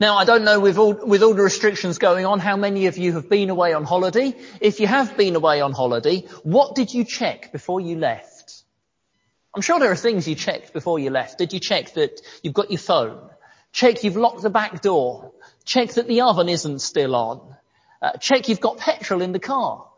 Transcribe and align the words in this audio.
Now, 0.00 0.16
I 0.16 0.24
don't 0.24 0.44
know 0.44 0.60
with 0.60 0.78
all, 0.78 0.94
with 0.94 1.24
all 1.24 1.34
the 1.34 1.42
restrictions 1.42 1.98
going 1.98 2.24
on 2.24 2.38
how 2.38 2.56
many 2.56 2.86
of 2.86 2.98
you 2.98 3.14
have 3.14 3.28
been 3.28 3.50
away 3.50 3.72
on 3.72 3.82
holiday. 3.82 4.32
If 4.60 4.78
you 4.78 4.86
have 4.86 5.16
been 5.16 5.34
away 5.34 5.60
on 5.60 5.72
holiday, 5.72 6.20
what 6.44 6.76
did 6.76 6.94
you 6.94 7.04
check 7.04 7.50
before 7.50 7.80
you 7.80 7.96
left? 7.96 8.62
I'm 9.52 9.62
sure 9.62 9.80
there 9.80 9.90
are 9.90 9.96
things 9.96 10.28
you 10.28 10.36
checked 10.36 10.72
before 10.72 11.00
you 11.00 11.10
left. 11.10 11.38
Did 11.38 11.52
you 11.52 11.58
check 11.58 11.94
that 11.94 12.20
you've 12.44 12.54
got 12.54 12.70
your 12.70 12.78
phone? 12.78 13.28
Check 13.72 14.04
you've 14.04 14.16
locked 14.16 14.42
the 14.42 14.50
back 14.50 14.82
door? 14.82 15.32
Check 15.64 15.94
that 15.94 16.06
the 16.06 16.20
oven 16.20 16.48
isn't 16.48 16.78
still 16.78 17.16
on? 17.16 17.56
Uh, 18.00 18.12
check 18.18 18.48
you've 18.48 18.60
got 18.60 18.78
petrol 18.78 19.20
in 19.20 19.32
the 19.32 19.40
car? 19.40 19.88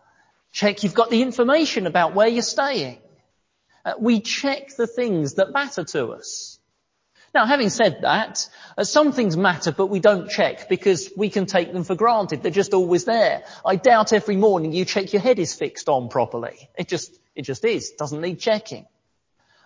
Check 0.52 0.82
you've 0.82 0.94
got 0.94 1.10
the 1.10 1.20
information 1.20 1.86
about 1.86 2.14
where 2.14 2.26
you're 2.26 2.40
staying? 2.40 2.98
Uh, 3.84 3.92
we 3.98 4.22
check 4.22 4.74
the 4.76 4.86
things 4.86 5.34
that 5.34 5.52
matter 5.52 5.84
to 5.84 6.12
us. 6.12 6.49
Now, 7.32 7.46
having 7.46 7.68
said 7.70 8.00
that, 8.02 8.48
uh, 8.76 8.82
some 8.82 9.12
things 9.12 9.36
matter, 9.36 9.70
but 9.70 9.86
we 9.86 10.00
don't 10.00 10.28
check 10.28 10.68
because 10.68 11.10
we 11.16 11.30
can 11.30 11.46
take 11.46 11.72
them 11.72 11.84
for 11.84 11.94
granted. 11.94 12.42
They're 12.42 12.50
just 12.50 12.74
always 12.74 13.04
there. 13.04 13.44
I 13.64 13.76
doubt 13.76 14.12
every 14.12 14.36
morning 14.36 14.72
you 14.72 14.84
check 14.84 15.12
your 15.12 15.22
head 15.22 15.38
is 15.38 15.54
fixed 15.54 15.88
on 15.88 16.08
properly. 16.08 16.68
It 16.76 16.88
just, 16.88 17.16
it 17.36 17.42
just 17.42 17.64
is. 17.64 17.90
It 17.90 17.98
doesn't 17.98 18.20
need 18.20 18.40
checking. 18.40 18.86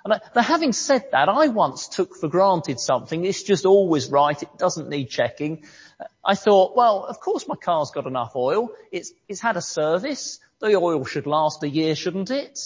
I, 0.07 0.21
but 0.35 0.45
having 0.45 0.73
said 0.73 1.07
that, 1.13 1.31
I 1.31 1.49
once 1.49 1.89
took 1.89 2.15
for 2.17 2.29
granted 2.29 2.79
something. 2.79 3.25
It's 3.25 3.43
just 3.43 3.65
always 3.65 4.11
right. 4.11 4.41
It 4.43 4.59
doesn't 4.59 4.91
need 4.91 5.09
checking. 5.09 5.65
Uh, 5.99 6.05
I 6.23 6.35
thought, 6.35 6.77
well, 6.77 7.05
of 7.07 7.19
course 7.21 7.49
my 7.49 7.57
car's 7.57 7.91
got 7.91 8.07
enough 8.07 8.37
oil. 8.37 8.71
It's, 8.93 9.13
it's 9.27 9.41
had 9.41 9.57
a 9.57 9.63
service. 9.63 10.39
The 10.61 10.77
oil 10.77 11.07
should 11.07 11.27
last 11.27 11.63
a 11.63 11.69
year, 11.69 11.95
shouldn't 11.95 12.31
it? 12.31 12.59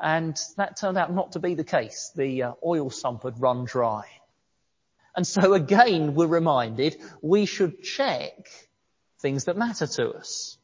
And 0.00 0.38
that 0.56 0.76
turned 0.76 0.98
out 0.98 1.12
not 1.12 1.32
to 1.32 1.38
be 1.38 1.54
the 1.54 1.64
case. 1.64 2.10
The 2.14 2.42
uh, 2.42 2.52
oil 2.64 2.90
sump 2.90 3.22
had 3.22 3.40
run 3.40 3.64
dry. 3.64 4.04
And 5.16 5.26
so 5.26 5.54
again, 5.54 6.14
we're 6.14 6.26
reminded 6.26 6.96
we 7.22 7.46
should 7.46 7.82
check 7.82 8.48
things 9.20 9.44
that 9.44 9.56
matter 9.56 9.86
to 9.86 10.10
us. 10.10 10.58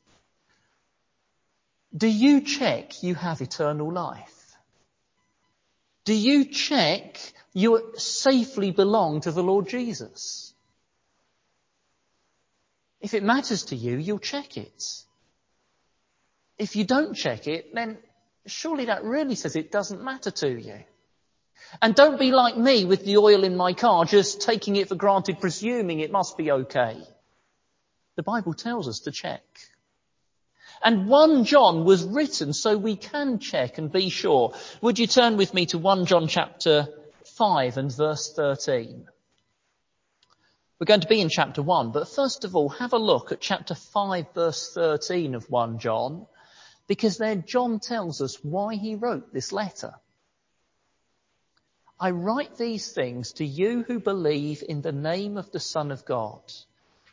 Do 1.96 2.08
you 2.08 2.40
check 2.40 3.02
you 3.02 3.14
have 3.14 3.40
eternal 3.40 3.92
life? 3.92 4.56
Do 6.04 6.14
you 6.14 6.44
check 6.44 7.18
you 7.52 7.92
safely 7.96 8.70
belong 8.70 9.20
to 9.22 9.30
the 9.30 9.42
Lord 9.42 9.68
Jesus? 9.68 10.54
If 13.00 13.14
it 13.14 13.22
matters 13.22 13.64
to 13.64 13.76
you, 13.76 13.96
you'll 13.96 14.18
check 14.18 14.56
it. 14.56 14.84
If 16.58 16.76
you 16.76 16.84
don't 16.84 17.14
check 17.14 17.46
it, 17.46 17.74
then 17.74 17.98
surely 18.46 18.86
that 18.86 19.04
really 19.04 19.34
says 19.34 19.56
it 19.56 19.70
doesn't 19.70 20.02
matter 20.02 20.30
to 20.30 20.48
you. 20.48 20.84
And 21.80 21.94
don't 21.94 22.18
be 22.18 22.32
like 22.32 22.56
me 22.56 22.84
with 22.84 23.04
the 23.04 23.18
oil 23.18 23.44
in 23.44 23.56
my 23.56 23.72
car, 23.72 24.04
just 24.04 24.40
taking 24.40 24.76
it 24.76 24.88
for 24.88 24.96
granted, 24.96 25.40
presuming 25.40 26.00
it 26.00 26.10
must 26.10 26.36
be 26.36 26.50
okay. 26.50 27.00
The 28.16 28.22
Bible 28.22 28.54
tells 28.54 28.88
us 28.88 29.00
to 29.00 29.12
check. 29.12 29.42
And 30.82 31.08
1 31.08 31.44
John 31.44 31.84
was 31.84 32.02
written 32.04 32.52
so 32.52 32.76
we 32.76 32.96
can 32.96 33.38
check 33.38 33.78
and 33.78 33.92
be 33.92 34.08
sure. 34.08 34.54
Would 34.80 34.98
you 34.98 35.06
turn 35.06 35.36
with 35.36 35.52
me 35.52 35.66
to 35.66 35.78
1 35.78 36.06
John 36.06 36.26
chapter 36.26 36.88
5 37.24 37.76
and 37.76 37.94
verse 37.94 38.32
13? 38.34 39.06
We're 40.78 40.86
going 40.86 41.02
to 41.02 41.08
be 41.08 41.20
in 41.20 41.28
chapter 41.28 41.60
1, 41.62 41.92
but 41.92 42.08
first 42.08 42.44
of 42.44 42.56
all, 42.56 42.70
have 42.70 42.94
a 42.94 42.98
look 42.98 43.32
at 43.32 43.40
chapter 43.40 43.74
5 43.74 44.32
verse 44.34 44.72
13 44.72 45.34
of 45.34 45.50
1 45.50 45.78
John, 45.78 46.26
because 46.90 47.18
there 47.18 47.36
John 47.36 47.78
tells 47.78 48.20
us 48.20 48.42
why 48.42 48.74
he 48.74 48.96
wrote 48.96 49.32
this 49.32 49.52
letter. 49.52 49.94
I 52.00 52.10
write 52.10 52.56
these 52.56 52.90
things 52.90 53.34
to 53.34 53.46
you 53.46 53.84
who 53.86 54.00
believe 54.00 54.64
in 54.68 54.82
the 54.82 54.90
name 54.90 55.36
of 55.36 55.52
the 55.52 55.60
Son 55.60 55.92
of 55.92 56.04
God, 56.04 56.42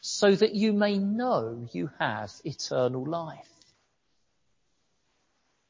so 0.01 0.33
that 0.33 0.55
you 0.55 0.73
may 0.73 0.97
know 0.97 1.67
you 1.73 1.91
have 1.99 2.31
eternal 2.43 3.05
life. 3.05 3.47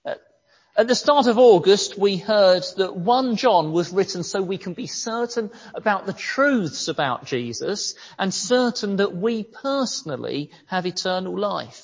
At 0.06 0.88
the 0.88 0.96
start 0.96 1.28
of 1.28 1.38
August, 1.38 1.98
we 1.98 2.16
heard 2.16 2.64
that 2.78 2.96
1 2.96 3.36
John 3.36 3.74
was 3.74 3.92
written 3.92 4.24
so 4.24 4.42
we 4.42 4.58
can 4.58 4.74
be 4.74 4.88
certain 4.88 5.52
about 5.74 6.06
the 6.06 6.14
truths 6.14 6.88
about 6.88 7.26
Jesus 7.26 7.96
and 8.18 8.34
certain 8.34 8.98
that 8.98 9.14
we 9.14 9.44
personally 9.44 10.52
have 10.68 10.86
eternal 10.86 11.38
life. 11.38 11.84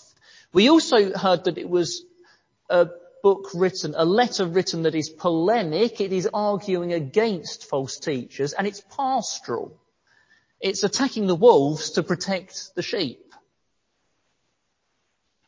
We 0.54 0.70
also 0.70 1.12
heard 1.18 1.46
that 1.46 1.58
it 1.58 1.68
was 1.68 2.06
a 2.74 2.90
book 3.22 3.52
written, 3.54 3.94
a 3.96 4.04
letter 4.04 4.46
written 4.46 4.84
that 4.84 4.96
is 4.96 5.10
polemic, 5.10 6.02
it 6.02 6.12
is 6.12 6.28
arguing 6.34 6.92
against 6.92 7.70
false 7.70 8.00
teachers, 8.00 8.54
and 8.54 8.68
it's 8.68 8.82
pastoral. 8.82 9.80
It's 10.60 10.84
attacking 10.84 11.28
the 11.28 11.36
wolves 11.36 11.92
to 11.92 12.04
protect 12.04 12.76
the 12.76 12.82
sheep. 12.82 13.20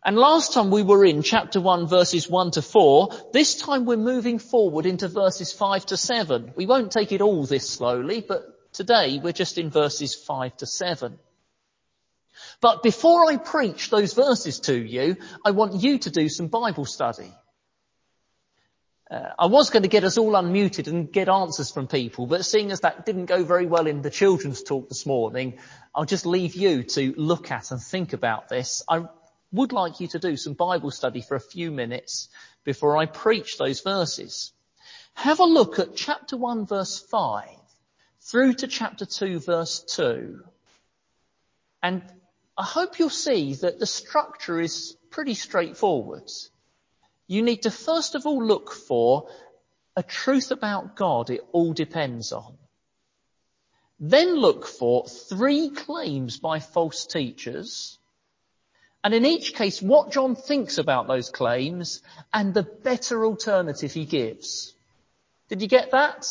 And 0.04 0.18
last 0.18 0.54
time 0.54 0.70
we 0.70 0.84
were 0.84 1.04
in 1.04 1.24
chapter 1.24 1.60
1 1.60 1.88
verses 1.88 2.30
1 2.30 2.52
to 2.52 2.62
4, 2.62 3.10
this 3.34 3.56
time 3.56 3.86
we're 3.86 3.98
moving 3.98 4.38
forward 4.38 4.86
into 4.86 5.08
verses 5.08 5.52
5 5.52 5.88
to 5.88 5.98
7. 5.98 6.54
We 6.56 6.68
won't 6.68 6.92
take 6.92 7.12
it 7.12 7.22
all 7.22 7.46
this 7.46 7.68
slowly, 7.68 8.22
but 8.22 8.72
today 8.72 9.20
we're 9.22 9.34
just 9.34 9.58
in 9.58 9.72
verses 9.72 10.14
5 10.14 10.58
to 10.58 10.68
7. 10.68 11.18
But 12.62 12.84
before 12.84 13.30
I 13.30 13.38
preach 13.38 13.90
those 13.90 14.14
verses 14.14 14.60
to 14.62 14.76
you, 14.76 15.18
I 15.46 15.52
want 15.52 15.82
you 15.82 16.00
to 16.00 16.10
do 16.10 16.30
some 16.30 16.48
Bible 16.48 16.86
study. 16.86 17.32
Uh, 19.10 19.30
I 19.38 19.46
was 19.46 19.70
going 19.70 19.84
to 19.84 19.90
get 19.90 20.04
us 20.04 20.18
all 20.18 20.32
unmuted 20.32 20.88
and 20.88 21.12
get 21.12 21.30
answers 21.30 21.70
from 21.70 21.88
people, 21.88 22.26
but 22.26 22.44
seeing 22.44 22.72
as 22.72 22.80
that 22.80 23.06
didn't 23.06 23.28
go 23.28 23.44
very 23.44 23.68
well 23.68 23.86
in 23.86 24.02
the 24.02 24.10
children's 24.10 24.64
talk 24.64 24.90
this 24.90 25.06
morning, 25.06 25.60
I'll 25.94 26.06
just 26.06 26.26
leave 26.26 26.56
you 26.56 26.84
to 26.84 27.14
look 27.16 27.52
at 27.52 27.70
and 27.70 27.80
think 27.80 28.14
about 28.14 28.50
this. 28.50 28.84
I 28.90 29.06
would 29.52 29.74
like 29.74 30.00
you 30.00 30.08
to 30.08 30.20
do 30.20 30.36
some 30.38 30.54
Bible 30.54 30.90
study 30.90 31.22
for 31.22 31.36
a 31.36 31.40
few 31.40 31.70
minutes 31.70 32.30
before 32.64 32.98
I 32.98 33.06
preach 33.06 33.58
those 33.58 33.82
verses. 33.82 34.52
Have 35.14 35.40
a 35.40 35.46
look 35.46 35.78
at 35.78 35.96
chapter 35.96 36.36
1 36.36 36.66
verse 36.66 37.00
5 37.00 37.48
through 38.22 38.54
to 38.56 38.68
chapter 38.68 39.06
2 39.06 39.40
verse 39.40 39.84
2. 39.88 40.44
And 41.84 42.02
I 42.58 42.64
hope 42.64 43.00
you'll 43.00 43.10
see 43.10 43.56
that 43.56 43.80
the 43.80 43.86
structure 43.86 44.60
is 44.62 44.96
pretty 45.10 45.34
straightforward. 45.34 46.32
You 47.28 47.42
need 47.42 47.64
to 47.64 47.72
first 47.72 48.16
of 48.16 48.26
all 48.26 48.44
look 48.44 48.72
for 48.72 49.28
a 49.96 50.04
truth 50.04 50.52
about 50.52 50.96
God 50.96 51.30
it 51.30 51.42
all 51.52 51.74
depends 51.74 52.32
on. 52.32 52.58
Then 54.00 54.36
look 54.36 54.66
for 54.68 55.08
three 55.08 55.70
claims 55.70 56.38
by 56.38 56.60
false 56.60 57.06
teachers 57.06 57.98
and 59.06 59.14
in 59.14 59.24
each 59.24 59.54
case, 59.54 59.84
what 59.84 60.12
John 60.12 60.36
thinks 60.36 60.80
about 60.80 61.08
those 61.08 61.30
claims 61.30 62.02
and 62.34 62.56
the 62.56 62.64
better 62.64 63.24
alternative 63.24 63.94
he 63.94 64.06
gives. 64.06 64.74
Did 65.48 65.62
you 65.62 65.68
get 65.68 65.92
that? 65.92 66.26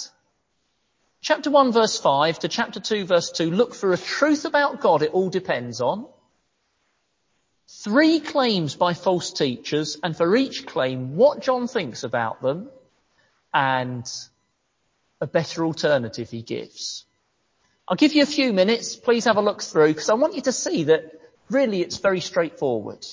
Chapter 1.20 1.52
1 1.52 1.70
verse 1.70 2.00
5 2.00 2.40
to 2.40 2.48
chapter 2.48 2.80
2 2.80 3.04
verse 3.04 3.30
2, 3.30 3.52
look 3.52 3.76
for 3.76 3.92
a 3.92 3.96
truth 3.96 4.44
about 4.44 4.80
God 4.80 5.02
it 5.02 5.12
all 5.12 5.30
depends 5.30 5.80
on. 5.80 6.06
Three 7.84 8.20
claims 8.20 8.74
by 8.74 8.94
false 8.94 9.32
teachers 9.32 9.98
and 10.02 10.16
for 10.16 10.34
each 10.34 10.66
claim 10.66 11.16
what 11.16 11.42
John 11.42 11.68
thinks 11.68 12.02
about 12.02 12.40
them 12.40 12.70
and 13.52 14.10
a 15.20 15.26
better 15.26 15.64
alternative 15.64 16.30
he 16.30 16.42
gives. 16.42 17.04
I'll 17.86 17.96
give 17.96 18.14
you 18.14 18.22
a 18.22 18.26
few 18.26 18.52
minutes. 18.52 18.96
Please 18.96 19.26
have 19.26 19.36
a 19.36 19.42
look 19.42 19.62
through 19.62 19.88
because 19.88 20.08
I 20.08 20.14
want 20.14 20.34
you 20.34 20.42
to 20.42 20.52
see 20.52 20.84
that 20.84 21.20
Really, 21.50 21.82
it's 21.82 21.98
very 21.98 22.20
straightforward. 22.20 23.04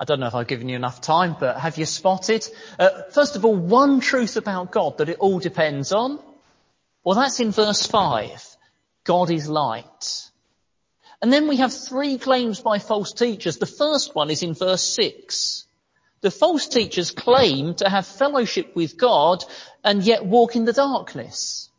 I 0.00 0.04
don't 0.04 0.20
know 0.20 0.28
if 0.28 0.34
I've 0.34 0.46
given 0.46 0.68
you 0.68 0.76
enough 0.76 1.00
time, 1.00 1.36
but 1.38 1.58
have 1.58 1.76
you 1.76 1.84
spotted? 1.84 2.46
Uh, 2.78 3.02
first 3.10 3.34
of 3.34 3.44
all, 3.44 3.56
one 3.56 4.00
truth 4.00 4.36
about 4.36 4.70
God 4.70 4.98
that 4.98 5.08
it 5.08 5.18
all 5.18 5.40
depends 5.40 5.92
on. 5.92 6.20
Well, 7.02 7.16
that's 7.16 7.40
in 7.40 7.50
verse 7.50 7.84
5. 7.86 8.56
God 9.04 9.30
is 9.30 9.48
light. 9.48 10.30
And 11.20 11.32
then 11.32 11.48
we 11.48 11.56
have 11.56 11.72
three 11.72 12.18
claims 12.18 12.60
by 12.60 12.78
false 12.78 13.12
teachers. 13.12 13.58
The 13.58 13.66
first 13.66 14.14
one 14.14 14.30
is 14.30 14.42
in 14.44 14.54
verse 14.54 14.82
6. 14.82 15.66
The 16.20 16.30
false 16.30 16.68
teachers 16.68 17.10
claim 17.10 17.74
to 17.76 17.88
have 17.88 18.06
fellowship 18.06 18.76
with 18.76 18.98
God 18.98 19.44
and 19.82 20.02
yet 20.02 20.24
walk 20.24 20.54
in 20.54 20.64
the 20.64 20.72
darkness. 20.72 21.70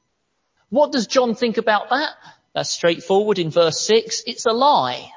What 0.69 0.91
does 0.91 1.07
John 1.07 1.35
think 1.35 1.57
about 1.57 1.89
that? 1.89 2.11
That's 2.53 2.69
straightforward 2.69 3.39
in 3.39 3.49
verse 3.49 3.79
6. 3.79 4.23
It's 4.27 4.45
a 4.45 4.51
lie. 4.51 5.11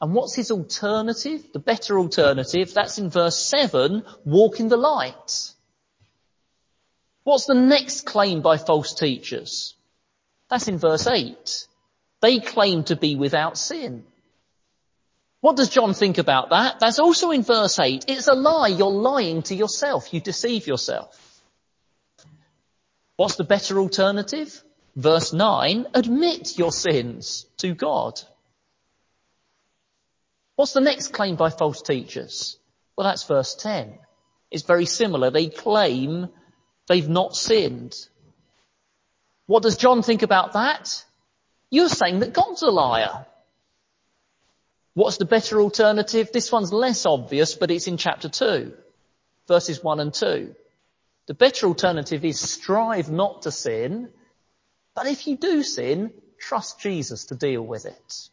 And 0.00 0.14
what's 0.14 0.34
his 0.34 0.50
alternative? 0.50 1.44
The 1.52 1.58
better 1.58 1.98
alternative, 1.98 2.72
that's 2.72 2.98
in 2.98 3.10
verse 3.10 3.38
7, 3.38 4.02
walk 4.24 4.58
in 4.58 4.68
the 4.68 4.76
light. 4.76 5.52
What's 7.24 7.44
the 7.44 7.54
next 7.54 8.06
claim 8.06 8.40
by 8.40 8.56
false 8.56 8.94
teachers? 8.94 9.74
That's 10.48 10.68
in 10.68 10.78
verse 10.78 11.06
8. 11.06 11.66
They 12.22 12.40
claim 12.40 12.84
to 12.84 12.96
be 12.96 13.14
without 13.14 13.58
sin. 13.58 14.04
What 15.40 15.56
does 15.56 15.68
John 15.68 15.94
think 15.94 16.18
about 16.18 16.50
that? 16.50 16.80
That's 16.80 16.98
also 16.98 17.30
in 17.30 17.42
verse 17.42 17.78
8. 17.78 18.06
It's 18.08 18.26
a 18.26 18.34
lie. 18.34 18.68
You're 18.68 18.90
lying 18.90 19.42
to 19.44 19.54
yourself. 19.54 20.12
You 20.12 20.20
deceive 20.20 20.66
yourself. 20.66 21.42
What's 23.16 23.36
the 23.36 23.44
better 23.44 23.78
alternative? 23.78 24.62
Verse 24.96 25.32
9, 25.32 25.86
admit 25.94 26.58
your 26.58 26.72
sins 26.72 27.46
to 27.58 27.74
God. 27.74 28.20
What's 30.60 30.74
the 30.74 30.82
next 30.82 31.14
claim 31.14 31.36
by 31.36 31.48
false 31.48 31.80
teachers? 31.80 32.58
Well, 32.94 33.08
that's 33.08 33.24
verse 33.24 33.54
10. 33.54 33.98
It's 34.50 34.64
very 34.64 34.84
similar. 34.84 35.30
They 35.30 35.48
claim 35.48 36.28
they've 36.86 37.08
not 37.08 37.34
sinned. 37.34 37.96
What 39.46 39.62
does 39.62 39.78
John 39.78 40.02
think 40.02 40.20
about 40.20 40.52
that? 40.52 41.02
You're 41.70 41.88
saying 41.88 42.18
that 42.20 42.34
God's 42.34 42.60
a 42.60 42.70
liar. 42.70 43.24
What's 44.92 45.16
the 45.16 45.24
better 45.24 45.62
alternative? 45.62 46.28
This 46.30 46.52
one's 46.52 46.74
less 46.74 47.06
obvious, 47.06 47.54
but 47.54 47.70
it's 47.70 47.86
in 47.86 47.96
chapter 47.96 48.28
2, 48.28 48.74
verses 49.48 49.82
1 49.82 49.98
and 49.98 50.12
2. 50.12 50.54
The 51.24 51.32
better 51.32 51.68
alternative 51.68 52.22
is 52.22 52.38
strive 52.38 53.10
not 53.10 53.40
to 53.42 53.50
sin, 53.50 54.10
but 54.94 55.06
if 55.06 55.26
you 55.26 55.38
do 55.38 55.62
sin, 55.62 56.12
trust 56.38 56.80
Jesus 56.80 57.24
to 57.28 57.34
deal 57.34 57.62
with 57.62 57.86
it. 57.86 58.28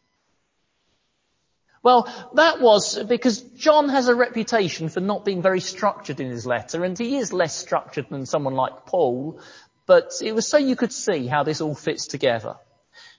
Well, 1.87 2.05
that 2.33 2.59
was 2.59 3.01
because 3.01 3.39
John 3.39 3.87
has 3.87 4.09
a 4.09 4.13
reputation 4.13 4.89
for 4.89 4.99
not 4.99 5.23
being 5.23 5.41
very 5.41 5.61
structured 5.61 6.19
in 6.19 6.29
his 6.29 6.45
letter, 6.45 6.83
and 6.83 6.97
he 6.97 7.15
is 7.15 7.31
less 7.31 7.55
structured 7.55 8.07
than 8.09 8.25
someone 8.25 8.55
like 8.55 8.85
Paul, 8.85 9.39
but 9.85 10.11
it 10.21 10.35
was 10.35 10.45
so 10.45 10.57
you 10.57 10.75
could 10.75 10.91
see 10.91 11.27
how 11.27 11.43
this 11.43 11.61
all 11.61 11.75
fits 11.75 12.07
together. 12.07 12.57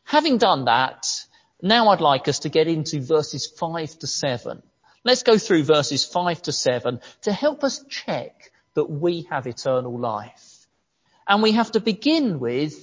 Having 0.04 0.36
done 0.36 0.66
that, 0.66 1.06
now 1.62 1.88
I'd 1.88 2.02
like 2.02 2.28
us 2.28 2.40
to 2.40 2.50
get 2.50 2.68
into 2.68 3.00
verses 3.00 3.46
5 3.46 4.00
to 4.00 4.06
7. 4.06 4.62
Let's 5.02 5.22
go 5.22 5.38
through 5.38 5.64
verses 5.64 6.04
5 6.04 6.42
to 6.42 6.52
7 6.52 7.00
to 7.22 7.32
help 7.32 7.64
us 7.64 7.82
check 7.88 8.52
that 8.74 8.90
we 8.90 9.26
have 9.30 9.46
eternal 9.46 9.98
life. 9.98 10.66
And 11.26 11.42
we 11.42 11.52
have 11.52 11.72
to 11.72 11.80
begin 11.80 12.38
with, 12.38 12.74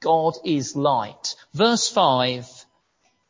God 0.00 0.32
is 0.46 0.76
light. 0.76 1.34
Verse 1.52 1.90
5, 1.90 2.65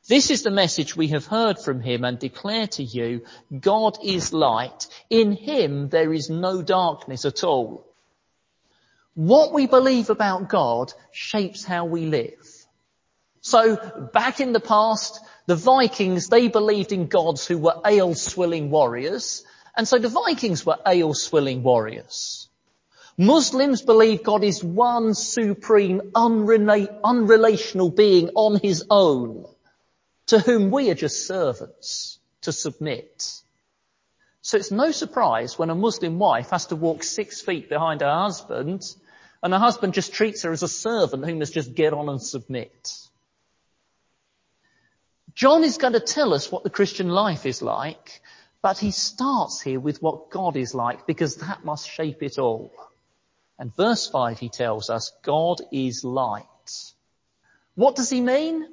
this 0.09 0.31
is 0.31 0.43
the 0.45 0.53
message 0.53 0.97
we 0.97 1.09
have 1.09 1.27
heard 1.27 1.59
from 1.59 1.81
him 1.81 2.05
and 2.05 2.19
declare 2.19 2.69
to 2.69 2.83
you, 2.85 3.25
God 3.59 3.99
is 4.05 4.33
light. 4.33 4.87
In 5.11 5.33
him 5.33 5.89
there 5.89 6.13
is 6.13 6.31
no 6.31 6.63
darkness 6.63 7.25
at 7.25 7.43
all. 7.43 7.85
What 9.15 9.53
we 9.53 9.67
believe 9.67 10.09
about 10.11 10.49
God 10.49 10.93
shapes 11.11 11.65
how 11.65 11.87
we 11.87 12.07
live. 12.07 12.47
So 13.41 13.77
back 14.13 14.41
in 14.41 14.53
the 14.53 14.61
past, 14.61 15.21
the 15.47 15.57
Vikings, 15.57 16.29
they 16.29 16.47
believed 16.49 16.93
in 16.93 17.09
gods 17.09 17.47
who 17.47 17.59
were 17.59 17.81
ale 17.85 18.15
swilling 18.15 18.71
warriors. 18.71 19.45
And 19.77 19.89
so 19.89 19.99
the 19.99 20.09
Vikings 20.09 20.65
were 20.65 20.79
ale 20.87 21.15
swilling 21.15 21.65
warriors. 21.65 22.49
Muslims 23.19 23.83
believe 23.83 24.23
God 24.23 24.45
is 24.45 24.63
one 24.63 25.15
supreme, 25.15 26.13
unrelational 26.15 27.97
being 27.97 28.31
on 28.35 28.61
his 28.61 28.85
own 28.91 29.47
to 30.27 30.39
whom 30.39 30.71
we 30.71 30.91
are 30.91 30.95
just 30.95 31.27
servants 31.27 32.19
to 32.43 32.53
submit. 32.53 33.43
So 34.43 34.57
it's 34.59 34.71
no 34.71 34.93
surprise 34.93 35.59
when 35.59 35.71
a 35.71 35.75
Muslim 35.75 36.19
wife 36.19 36.51
has 36.51 36.67
to 36.67 36.77
walk 36.77 37.03
six 37.03 37.41
feet 37.41 37.69
behind 37.69 38.01
her 38.01 38.13
husband 38.13 38.85
and 39.43 39.53
her 39.53 39.59
husband 39.59 39.95
just 39.95 40.13
treats 40.13 40.43
her 40.43 40.53
as 40.53 40.63
a 40.63 40.69
servant 40.69 41.25
who 41.25 41.35
must 41.35 41.55
just 41.55 41.75
get 41.75 41.93
on 41.93 42.09
and 42.09 42.23
submit. 42.23 42.97
John 45.35 45.65
is 45.65 45.79
going 45.79 45.93
to 45.93 46.01
tell 46.01 46.33
us 46.33 46.51
what 46.51 46.63
the 46.65 46.71
Christian 46.71 47.09
life 47.09 47.45
is 47.45 47.61
like, 47.61 48.23
but 48.63 48.79
he 48.79 48.91
starts 48.91 49.61
here 49.61 49.79
with 49.79 50.03
what 50.03 50.31
God 50.31 50.57
is 50.57 50.75
like 50.75 51.07
because 51.07 51.37
that 51.37 51.65
must 51.65 51.89
shape 51.89 52.23
it 52.23 52.39
all. 52.39 52.73
And 53.59 53.75
verse 53.75 54.09
5 54.09 54.39
he 54.39 54.49
tells 54.49 54.91
us, 54.91 55.13
God 55.23 55.61
is 55.73 56.05
light. 56.05 56.45
What 57.75 57.97
does 57.97 58.11
he 58.11 58.21
mean? 58.21 58.67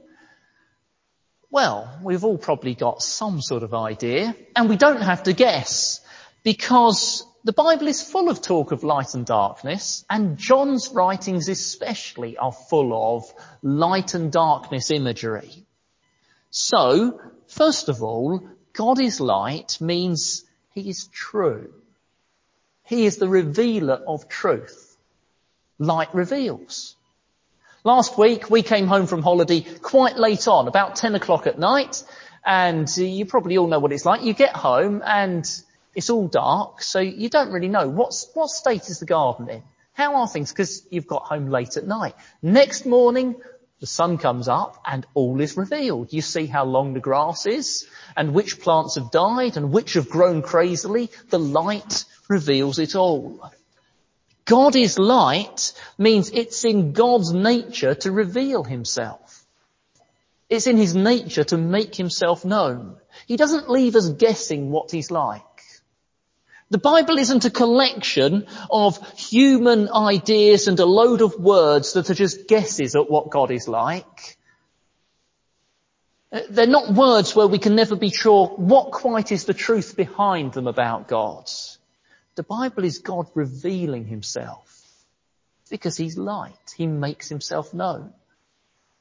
Well, 1.53 1.99
we've 2.01 2.23
all 2.23 2.39
probably 2.39 2.73
got 2.73 3.03
some 3.03 3.39
sort 3.39 3.61
of 3.61 3.75
idea, 3.75 4.35
and 4.55 4.69
we 4.69 4.75
don't 4.75 5.03
have 5.03 5.21
to 5.25 5.33
guess, 5.33 6.01
because 6.41 7.23
the 7.43 7.53
Bible 7.53 7.87
is 7.87 8.01
full 8.01 8.29
of 8.29 8.41
talk 8.41 8.71
of 8.71 8.83
light 8.83 9.13
and 9.13 9.23
darkness, 9.23 10.03
and 10.09 10.39
John's 10.39 10.89
writings 10.89 11.49
especially 11.49 12.37
are 12.37 12.51
full 12.51 12.91
of 13.15 13.31
light 13.61 14.15
and 14.15 14.31
darkness 14.31 14.89
imagery. 14.89 15.63
So, 16.49 17.21
first 17.45 17.87
of 17.87 18.01
all, 18.01 18.49
God 18.73 18.99
is 18.99 19.21
light 19.21 19.77
means 19.79 20.45
He 20.71 20.89
is 20.89 21.05
true. 21.05 21.71
He 22.81 23.05
is 23.05 23.17
the 23.17 23.29
revealer 23.29 24.01
of 24.07 24.27
truth. 24.27 24.97
Light 25.77 26.15
reveals. 26.15 26.95
Last 27.85 28.17
week 28.17 28.49
we 28.49 28.61
came 28.61 28.87
home 28.87 29.07
from 29.07 29.21
holiday 29.21 29.59
quite 29.59 30.15
late 30.17 30.47
on, 30.47 30.69
about 30.69 30.95
10 30.95 31.15
o'clock 31.15 31.47
at 31.47 31.59
night, 31.59 32.01
and 32.45 32.87
uh, 32.97 33.01
you 33.01 33.25
probably 33.25 33.57
all 33.57 33.67
know 33.67 33.79
what 33.79 33.91
it's 33.91 34.05
like. 34.05 34.23
You 34.23 34.33
get 34.33 34.55
home 34.55 35.03
and 35.05 35.45
it's 35.93 36.09
all 36.09 36.29
dark, 36.29 36.81
so 36.81 36.99
you 37.01 37.27
don't 37.27 37.51
really 37.51 37.67
know 37.67 37.89
what's, 37.89 38.29
what 38.35 38.49
state 38.49 38.89
is 38.89 38.99
the 38.99 39.05
garden 39.05 39.49
in? 39.49 39.63
How 39.91 40.15
are 40.15 40.29
things? 40.29 40.53
Because 40.53 40.87
you've 40.91 41.07
got 41.07 41.23
home 41.23 41.49
late 41.49 41.75
at 41.75 41.85
night. 41.85 42.15
Next 42.41 42.85
morning, 42.85 43.35
the 43.81 43.85
sun 43.85 44.17
comes 44.17 44.47
up 44.47 44.81
and 44.85 45.05
all 45.13 45.41
is 45.41 45.57
revealed. 45.57 46.13
You 46.13 46.21
see 46.21 46.45
how 46.45 46.63
long 46.63 46.93
the 46.93 47.01
grass 47.01 47.45
is 47.45 47.85
and 48.15 48.33
which 48.33 48.61
plants 48.61 48.95
have 48.95 49.11
died 49.11 49.57
and 49.57 49.73
which 49.73 49.95
have 49.95 50.07
grown 50.07 50.41
crazily. 50.41 51.11
The 51.31 51.39
light 51.39 52.05
reveals 52.29 52.79
it 52.79 52.95
all. 52.95 53.51
God 54.45 54.75
is 54.75 54.99
light 54.99 55.73
means 55.97 56.29
it's 56.31 56.65
in 56.65 56.91
God's 56.91 57.33
nature 57.33 57.95
to 57.95 58.11
reveal 58.11 58.63
himself. 58.63 59.45
It's 60.49 60.67
in 60.67 60.77
his 60.77 60.95
nature 60.95 61.43
to 61.45 61.57
make 61.57 61.95
himself 61.95 62.43
known. 62.43 62.97
He 63.25 63.37
doesn't 63.37 63.69
leave 63.69 63.95
us 63.95 64.09
guessing 64.09 64.69
what 64.69 64.91
he's 64.91 65.11
like. 65.11 65.41
The 66.69 66.77
Bible 66.77 67.19
isn't 67.19 67.45
a 67.45 67.51
collection 67.51 68.47
of 68.69 68.97
human 69.17 69.89
ideas 69.89 70.67
and 70.67 70.79
a 70.79 70.85
load 70.85 71.21
of 71.21 71.39
words 71.39 71.93
that 71.93 72.09
are 72.09 72.15
just 72.15 72.47
guesses 72.47 72.95
at 72.95 73.09
what 73.09 73.29
God 73.29 73.51
is 73.51 73.67
like. 73.67 74.37
Uh, 76.31 76.41
they're 76.49 76.65
not 76.65 76.93
words 76.93 77.35
where 77.35 77.45
we 77.47 77.59
can 77.59 77.75
never 77.75 77.95
be 77.95 78.09
sure 78.09 78.47
what 78.47 78.91
quite 78.91 79.31
is 79.31 79.45
the 79.45 79.53
truth 79.53 79.95
behind 79.95 80.53
them 80.53 80.67
about 80.67 81.07
God. 81.07 81.47
The 82.35 82.43
Bible 82.43 82.83
is 82.83 82.99
God 82.99 83.27
revealing 83.35 84.05
himself 84.05 84.83
because 85.69 85.95
he's 85.97 86.17
light. 86.17 86.73
He 86.75 86.87
makes 86.87 87.29
himself 87.29 87.73
known. 87.73 88.13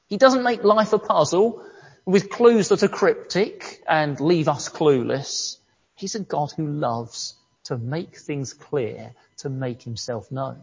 He 0.07 0.17
doesn't 0.17 0.43
make 0.43 0.63
life 0.63 0.93
a 0.93 0.99
puzzle 0.99 1.63
with 2.05 2.29
clues 2.29 2.69
that 2.69 2.83
are 2.83 2.87
cryptic 2.87 3.81
and 3.87 4.19
leave 4.19 4.47
us 4.47 4.69
clueless. 4.69 5.57
He's 5.95 6.15
a 6.15 6.19
God 6.19 6.51
who 6.55 6.67
loves 6.67 7.35
to 7.65 7.77
make 7.77 8.17
things 8.17 8.53
clear, 8.53 9.13
to 9.37 9.49
make 9.49 9.81
himself 9.81 10.31
known. 10.31 10.61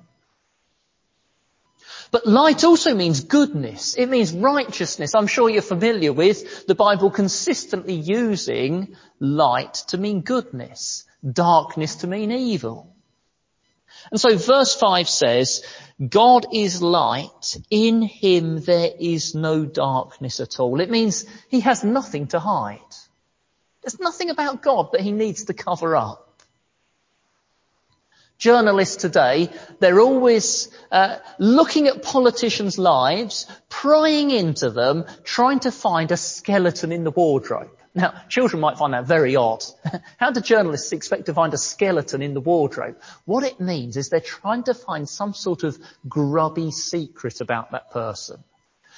But 2.11 2.27
light 2.27 2.62
also 2.62 2.95
means 2.95 3.25
goodness. 3.25 3.95
It 3.95 4.07
means 4.07 4.33
righteousness. 4.33 5.15
I'm 5.15 5.27
sure 5.27 5.49
you're 5.49 5.62
familiar 5.62 6.12
with 6.12 6.67
the 6.67 6.75
Bible 6.75 7.11
consistently 7.11 7.95
using 7.95 8.97
light 9.19 9.75
to 9.89 9.99
mean 9.99 10.21
goodness 10.21 11.05
darkness 11.29 11.97
to 11.97 12.07
mean 12.07 12.31
evil. 12.33 12.95
And 14.11 14.21
so 14.21 14.37
verse 14.37 14.75
5 14.75 15.09
says, 15.09 15.65
God 16.07 16.47
is 16.53 16.81
light, 16.81 17.57
in 17.71 18.03
him 18.03 18.61
there 18.61 18.91
is 18.99 19.35
no 19.35 19.65
darkness 19.65 20.41
at 20.41 20.59
all. 20.59 20.81
It 20.81 20.91
means 20.91 21.27
he 21.49 21.61
has 21.61 21.85
nothing 21.85 22.29
to 22.29 22.39
hide. 22.39 22.79
There's 23.83 24.00
nothing 24.00 24.31
about 24.31 24.62
God 24.62 24.93
that 24.93 25.00
he 25.00 25.12
needs 25.12 25.45
to 25.45 25.55
cover 25.55 25.97
up. 25.97 26.27
Journalists 28.39 28.97
today, 28.97 29.50
they're 29.81 30.00
always 30.00 30.71
uh, 30.91 31.19
looking 31.39 31.89
at 31.89 32.03
politicians' 32.03 32.79
lives, 32.79 33.47
prying 33.69 34.31
into 34.31 34.71
them, 34.71 35.05
trying 35.25 35.61
to 35.61 35.71
find 35.71 36.11
a 36.11 36.17
skeleton 36.17 36.91
in 36.91 37.05
the 37.05 37.11
wardrobe. 37.11 37.77
Now, 37.94 38.23
children 38.28 38.61
might 38.61 38.78
find 38.78 38.94
that 38.94 39.06
very 39.06 39.35
odd. 39.35 39.64
How 40.18 40.30
do 40.30 40.40
journalists 40.40 40.92
expect 40.92 41.26
to 41.26 41.35
find 41.35 41.52
a 41.52 41.59
skeleton 41.59 42.23
in 42.23 42.35
the 42.35 42.40
wardrobe? 42.40 43.00
What 43.25 43.42
it 43.42 43.61
means 43.61 43.97
is 43.97 44.09
they're 44.09 44.20
trying 44.20 44.64
to 44.64 44.75
find 44.75 45.09
some 45.09 45.35
sort 45.35 45.64
of 45.64 45.76
grubby 46.09 46.70
secret 46.70 47.40
about 47.40 47.73
that 47.73 47.90
person. 47.90 48.44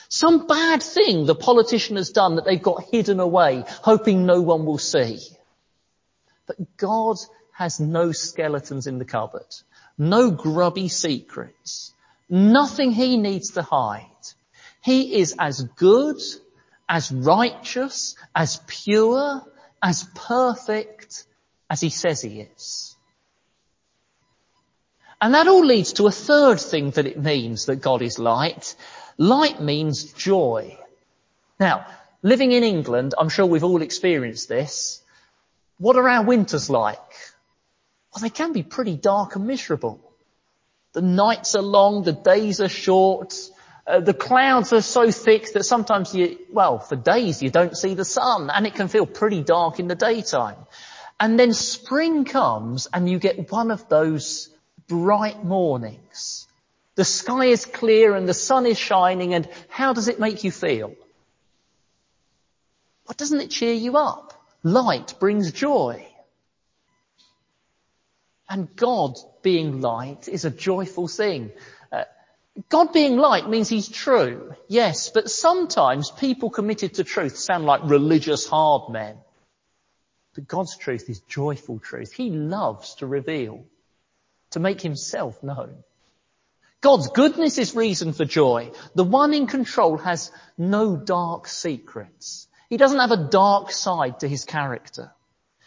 Some 0.09 0.47
bad 0.47 0.83
thing 0.83 1.25
the 1.25 1.35
politician 1.35 1.97
has 1.97 2.11
done 2.11 2.37
that 2.37 2.45
they've 2.45 2.63
got 2.63 2.85
hidden 2.91 3.19
away, 3.19 3.65
hoping 3.67 4.27
no 4.27 4.43
one 4.43 4.67
will 4.67 4.79
see. 4.79 5.21
But 6.47 6.77
God 6.77 7.17
has 7.53 7.81
no 7.81 8.13
skeletons 8.13 8.87
in 8.87 8.99
the 8.99 9.07
cupboard, 9.07 9.47
no 9.97 10.31
grubby 10.31 10.89
secrets, 10.89 11.95
nothing 12.29 12.91
he 12.91 13.17
needs 13.17 13.53
to 13.53 13.63
hide. 13.63 14.07
He 14.83 15.15
is 15.15 15.35
as 15.39 15.63
good, 15.63 16.21
as 16.93 17.11
righteous, 17.11 18.17
as 18.35 18.61
pure, 18.67 19.43
as 19.83 20.07
perfect 20.15 21.25
as 21.71 21.81
he 21.81 21.89
says 21.89 22.21
he 22.21 22.41
is. 22.43 22.95
And 25.19 25.35
that 25.35 25.49
all 25.49 25.65
leads 25.65 25.95
to 25.95 26.07
a 26.07 26.11
third 26.13 26.61
thing 26.61 26.91
that 26.91 27.07
it 27.07 27.19
means 27.19 27.67
that 27.67 27.77
God 27.77 28.03
is 28.03 28.19
light, 28.19 28.77
Light 29.19 29.61
means 29.61 30.13
joy. 30.13 30.77
Now, 31.61 31.87
living 32.23 32.53
in 32.53 32.65
England, 32.65 33.15
I'm 33.17 33.29
sure 33.29 33.47
we've 33.47 33.65
all 33.65 33.83
experienced 33.83 34.49
this. 34.49 35.03
What 35.79 35.97
are 35.97 36.09
our 36.09 36.25
winters 36.25 36.71
like? 36.71 36.99
Well, 38.13 38.23
they 38.23 38.31
can 38.31 38.53
be 38.53 38.63
pretty 38.63 38.97
dark 38.97 39.37
and 39.37 39.47
miserable. 39.47 40.01
The 40.93 41.03
nights 41.03 41.55
are 41.55 41.63
long, 41.63 42.03
the 42.03 42.13
days 42.13 42.61
are 42.61 42.69
short, 42.69 43.35
uh, 43.87 44.01
the 44.01 44.15
clouds 44.15 44.73
are 44.73 44.81
so 44.81 45.11
thick 45.11 45.53
that 45.53 45.65
sometimes 45.65 46.15
you, 46.15 46.39
well, 46.51 46.79
for 46.79 46.97
days 46.97 47.43
you 47.43 47.51
don't 47.51 47.77
see 47.77 47.95
the 47.95 48.05
sun 48.05 48.51
and 48.51 48.67
it 48.67 48.75
can 48.75 48.89
feel 48.89 49.07
pretty 49.07 49.43
dark 49.43 49.81
in 49.81 49.89
the 49.89 49.95
daytime. 49.95 50.57
And 51.19 51.39
then 51.39 51.53
spring 51.53 52.25
comes 52.25 52.89
and 52.93 53.09
you 53.09 53.19
get 53.19 53.51
one 53.51 53.71
of 53.71 53.89
those 53.89 54.49
bright 54.89 55.45
mornings 55.45 56.47
the 56.95 57.05
sky 57.05 57.47
is 57.47 57.65
clear 57.65 58.15
and 58.15 58.29
the 58.29 58.35
sun 58.35 58.67
is 58.67 58.79
shining 58.79 59.35
and 59.35 59.49
how 59.69 59.93
does 59.93 60.09
it 60.09 60.21
make 60.21 60.45
you 60.45 60.51
feel? 60.51 60.95
What 63.07 63.17
doesn't 63.17 63.41
it 63.41 63.51
cheer 63.51 63.73
you 63.73 63.97
up? 63.97 64.35
Light 64.63 65.15
brings 65.19 65.53
joy. 65.53 66.07
And 68.49 68.75
God 68.77 69.17
being 69.43 69.81
light 69.81 70.29
is 70.29 70.45
a 70.45 70.51
joyful 70.51 71.09
thing. 71.09 71.51
God 72.69 72.93
being 72.93 73.17
light 73.17 73.49
means 73.49 73.69
He's 73.69 73.89
true, 73.89 74.55
yes, 74.69 75.09
but 75.09 75.31
sometimes 75.31 76.11
people 76.11 76.51
committed 76.51 76.95
to 76.95 77.05
truth 77.05 77.37
sound 77.37 77.65
like 77.65 77.81
religious 77.85 78.47
hard 78.47 78.93
men. 78.93 79.17
But 80.35 80.49
God's 80.49 80.77
truth 80.77 81.09
is 81.09 81.21
joyful 81.21 81.79
truth. 81.79 82.13
He 82.13 82.31
loves 82.31 82.97
to 82.97 83.07
reveal, 83.07 83.65
to 84.51 84.61
make 84.61 84.81
Himself 84.81 85.43
known. 85.43 85.83
God's 86.83 87.09
goodness 87.09 87.59
is 87.59 87.77
reason 87.77 88.13
for 88.13 88.25
joy. 88.25 88.73
The 88.97 89.05
one 89.05 89.33
in 89.33 89.47
control 89.47 89.99
has 89.99 90.33
no 90.59 90.97
dark 90.97 91.47
secrets. 91.47 92.49
He 92.69 92.77
doesn't 92.77 92.99
have 92.99 93.13
a 93.13 93.29
dark 93.29 93.71
side 93.71 94.21
to 94.21 94.29
his 94.29 94.45
character. 94.45 95.13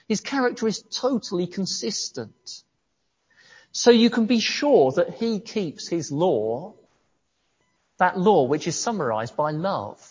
His 0.10 0.20
character 0.20 0.68
is 0.68 0.82
totally 0.82 1.48
consistent. 1.48 2.64
So 3.76 3.92
you 3.92 4.10
can 4.10 4.26
be 4.26 4.40
sure 4.40 4.94
that 4.94 5.16
he 5.16 5.42
keeps 5.42 5.90
his 5.90 6.10
law, 6.10 6.76
that 7.98 8.18
law 8.18 8.46
which 8.46 8.68
is 8.68 8.80
summarized 8.80 9.36
by 9.36 9.52
love. 9.52 10.02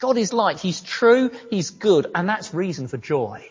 God 0.00 0.18
is 0.18 0.32
light, 0.32 0.58
he's 0.58 0.80
true, 0.80 1.30
he's 1.50 1.70
good, 1.70 2.08
and 2.16 2.28
that's 2.28 2.52
reason 2.52 2.88
for 2.88 2.96
joy. 2.96 3.48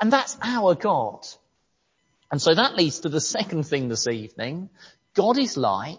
And 0.00 0.12
that's 0.12 0.38
our 0.40 0.76
God. 0.76 1.26
And 2.30 2.40
so 2.40 2.54
that 2.54 2.76
leads 2.76 3.00
to 3.00 3.08
the 3.08 3.20
second 3.20 3.64
thing 3.64 3.88
this 3.88 4.06
evening, 4.06 4.70
God 5.14 5.36
is 5.36 5.56
light, 5.56 5.98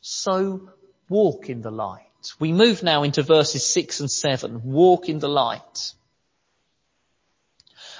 so 0.00 0.70
walk 1.08 1.48
in 1.48 1.62
the 1.62 1.70
light. 1.70 2.02
We 2.40 2.52
move 2.52 2.82
now 2.82 3.04
into 3.04 3.22
verses 3.22 3.64
six 3.64 4.00
and 4.00 4.10
seven. 4.10 4.60
Walk 4.64 5.08
in 5.08 5.20
the 5.20 5.28
light. 5.28 5.92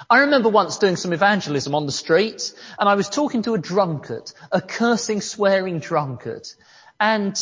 I 0.08 0.20
remember 0.20 0.48
once 0.48 0.78
doing 0.78 0.96
some 0.96 1.12
evangelism 1.12 1.74
on 1.74 1.86
the 1.86 1.92
street 1.92 2.54
and 2.78 2.88
I 2.88 2.94
was 2.94 3.08
talking 3.08 3.42
to 3.42 3.54
a 3.54 3.58
drunkard, 3.58 4.30
a 4.52 4.60
cursing, 4.60 5.20
swearing 5.20 5.80
drunkard. 5.80 6.46
And 7.00 7.36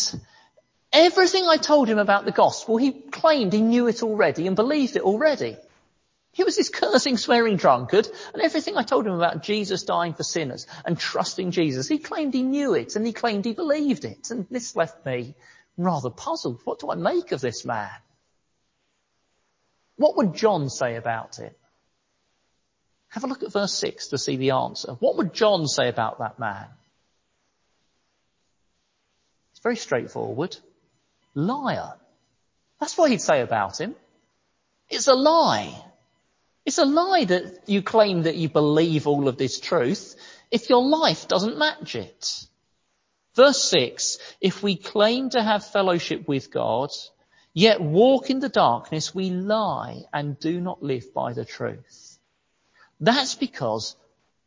everything 0.90 1.44
I 1.47 1.59
told 1.59 1.88
him 1.88 1.99
about 1.99 2.25
the 2.25 2.33
gospel, 2.33 2.78
he 2.78 2.92
claimed 2.92 3.52
he 3.52 3.61
knew 3.61 3.87
it 3.87 4.02
already 4.02 4.47
and 4.47 4.56
believed 4.56 4.97
it 4.97 5.02
already. 5.02 5.59
He 6.33 6.42
was 6.42 6.56
this 6.56 6.71
cursing, 6.71 7.16
swearing 7.16 7.56
drunkard, 7.56 8.09
and 8.33 8.42
everything 8.42 8.76
I 8.76 8.83
told 8.83 9.06
him 9.06 9.12
about 9.12 9.42
Jesus 9.42 9.85
dying 9.85 10.14
for 10.14 10.25
sinners 10.25 10.66
and 10.85 10.99
trusting 10.99 11.50
Jesus, 11.50 11.87
he 11.87 11.99
claimed 11.99 12.35
he 12.35 12.42
knew 12.42 12.75
it 12.75 12.97
and 12.97 13.06
he 13.06 13.12
claimed 13.12 13.44
he 13.44 13.52
believed 13.52 14.04
it. 14.04 14.30
And 14.30 14.47
this 14.50 14.75
left 14.75 15.04
me 15.04 15.35
rather 15.76 16.11
puzzled. 16.11 16.61
What 16.64 16.80
do 16.80 16.90
I 16.90 16.94
make 16.94 17.30
of 17.33 17.40
this 17.40 17.64
man? 17.64 17.90
What 19.97 20.16
would 20.16 20.35
John 20.35 20.71
say 20.71 20.97
about 20.97 21.38
it? 21.38 21.56
Have 23.14 23.23
a 23.23 23.28
look 23.28 23.44
at 23.44 23.52
verse 23.52 23.73
6 23.75 24.09
to 24.09 24.18
see 24.18 24.35
the 24.35 24.50
answer. 24.50 24.94
What 24.94 25.16
would 25.18 25.33
John 25.33 25.68
say 25.68 25.88
about 25.88 26.18
that 26.18 26.40
man? 26.40 26.66
It's 29.52 29.62
very 29.62 29.76
straightforward. 29.76 30.56
Liar. 31.37 31.92
That's 32.80 32.99
what 32.99 33.12
he'd 33.12 33.21
say 33.21 33.40
about 33.40 33.80
him. 33.80 33.94
It's 34.90 35.06
a 35.06 35.14
lie. 35.14 35.80
It's 36.66 36.78
a 36.78 36.85
lie 36.85 37.25
that 37.26 37.68
you 37.68 37.83
claim 37.83 38.23
that 38.23 38.35
you 38.35 38.49
believe 38.49 39.06
all 39.06 39.28
of 39.28 39.38
this 39.38 39.61
truth 39.61 40.16
if 40.50 40.68
your 40.68 40.83
life 40.83 41.28
doesn't 41.28 41.56
match 41.56 41.94
it. 41.94 42.49
Verse 43.37 43.62
6, 43.62 44.18
if 44.40 44.61
we 44.61 44.75
claim 44.75 45.30
to 45.30 45.42
have 45.42 45.64
fellowship 45.64 46.26
with 46.26 46.50
God, 46.50 46.90
yet 47.52 47.80
walk 47.80 48.28
in 48.28 48.40
the 48.40 48.49
darkness, 48.49 49.14
we 49.14 49.30
lie 49.30 50.02
and 50.12 50.37
do 50.37 50.61
not 50.61 50.83
live 50.83 51.14
by 51.14 51.33
the 51.33 51.44
truth. 51.44 52.03
That's 53.01 53.35
because 53.35 53.97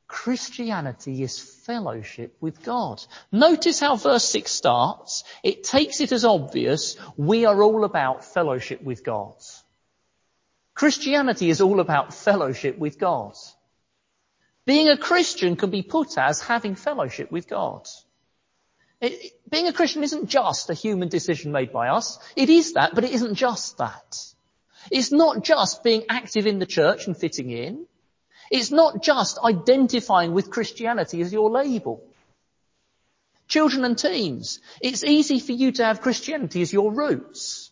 Christianity 0.07 1.21
is 1.21 1.37
fellowship 1.37 2.37
with 2.39 2.63
God. 2.63 3.03
Notice 3.31 3.79
how 3.79 3.97
verse 3.97 4.23
6 4.29 4.49
starts. 4.49 5.23
It 5.43 5.63
takes 5.63 5.99
it 5.99 6.11
as 6.11 6.23
obvious 6.23 6.95
we 7.17 7.45
are 7.45 7.61
all 7.61 7.83
about 7.83 8.23
fellowship 8.23 8.81
with 8.81 9.03
God. 9.03 9.35
Christianity 10.73 11.49
is 11.49 11.59
all 11.59 11.79
about 11.79 12.13
fellowship 12.13 12.77
with 12.77 12.99
God. 12.99 13.35
Being 14.65 14.89
a 14.89 14.97
Christian 14.97 15.55
can 15.55 15.69
be 15.69 15.81
put 15.81 16.17
as 16.17 16.41
having 16.41 16.75
fellowship 16.75 17.31
with 17.31 17.47
God. 17.49 17.87
It, 19.01 19.33
being 19.49 19.67
a 19.67 19.73
Christian 19.73 20.03
isn't 20.03 20.27
just 20.27 20.69
a 20.69 20.73
human 20.73 21.09
decision 21.09 21.51
made 21.51 21.71
by 21.71 21.89
us. 21.89 22.19
It 22.35 22.49
is 22.49 22.73
that, 22.73 22.95
but 22.95 23.03
it 23.03 23.11
isn't 23.11 23.35
just 23.35 23.77
that. 23.77 24.17
It's 24.91 25.11
not 25.11 25.43
just 25.43 25.83
being 25.83 26.03
active 26.09 26.47
in 26.47 26.59
the 26.59 26.65
church 26.65 27.07
and 27.07 27.17
fitting 27.17 27.49
in. 27.49 27.85
It's 28.51 28.71
not 28.71 29.01
just 29.01 29.39
identifying 29.43 30.33
with 30.33 30.51
Christianity 30.51 31.21
as 31.21 31.33
your 31.33 31.49
label. 31.49 32.03
Children 33.47 33.85
and 33.85 33.97
teens, 33.97 34.59
it's 34.81 35.03
easy 35.03 35.39
for 35.39 35.53
you 35.53 35.71
to 35.73 35.85
have 35.85 36.01
Christianity 36.01 36.61
as 36.61 36.73
your 36.73 36.91
roots 36.91 37.71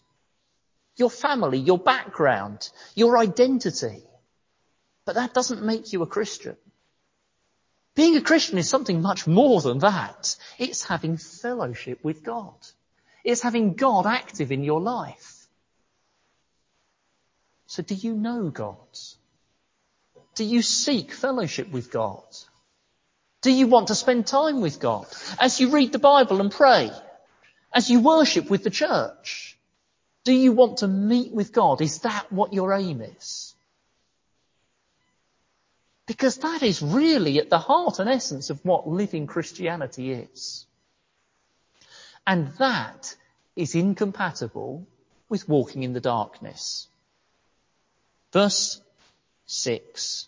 your 0.96 1.10
family, 1.10 1.60
your 1.60 1.78
background, 1.78 2.70
your 2.96 3.18
identity. 3.18 4.04
But 5.06 5.16
that 5.16 5.34
doesn't 5.34 5.64
make 5.64 5.94
you 5.94 6.02
a 6.02 6.08
Christian. 6.08 6.56
Being 7.96 8.18
a 8.18 8.22
Christian 8.22 8.58
is 8.58 8.70
something 8.70 9.02
much 9.02 9.28
more 9.28 9.62
than 9.62 9.80
that. 9.80 10.36
It's 10.58 10.84
having 10.84 11.18
fellowship 11.18 12.04
with 12.04 12.24
God. 12.24 12.56
It's 13.24 13.42
having 13.42 13.74
God 13.74 14.06
active 14.06 14.52
in 14.52 14.64
your 14.64 14.82
life. 14.82 15.48
So 17.68 17.84
do 17.84 17.96
you 17.96 18.14
know 18.14 18.50
God? 18.50 18.78
Do 20.36 20.44
you 20.44 20.62
seek 20.62 21.12
fellowship 21.12 21.72
with 21.72 21.92
God? 21.92 22.24
Do 23.42 23.52
you 23.52 23.68
want 23.68 23.88
to 23.88 23.96
spend 23.96 24.28
time 24.28 24.62
with 24.62 24.80
God 24.80 25.08
as 25.40 25.60
you 25.60 25.70
read 25.70 25.92
the 25.92 26.00
Bible 26.00 26.42
and 26.42 26.52
pray? 26.52 26.92
As 27.74 27.90
you 27.90 28.00
worship 28.00 28.50
with 28.50 28.64
the 28.64 28.70
church? 28.70 29.58
Do 30.24 30.34
you 30.34 30.52
want 30.52 30.78
to 30.78 30.88
meet 30.88 31.32
with 31.32 31.54
God? 31.54 31.82
Is 31.82 32.00
that 32.00 32.32
what 32.32 32.54
your 32.54 32.74
aim 32.74 33.02
is? 33.02 33.54
Because 36.08 36.38
that 36.38 36.64
is 36.64 36.82
really 36.82 37.40
at 37.40 37.50
the 37.50 37.60
heart 37.60 38.00
and 38.00 38.10
essence 38.10 38.50
of 38.50 38.64
what 38.66 38.88
living 38.88 39.28
Christianity 39.28 40.12
is. 40.12 40.66
And 42.28 42.48
that 42.58 43.16
is 43.56 43.76
incompatible 43.76 44.86
with 45.30 45.48
walking 45.48 45.84
in 45.84 45.94
the 45.94 46.02
darkness. 46.02 46.88
Verse 48.34 48.82
6. 49.46 50.28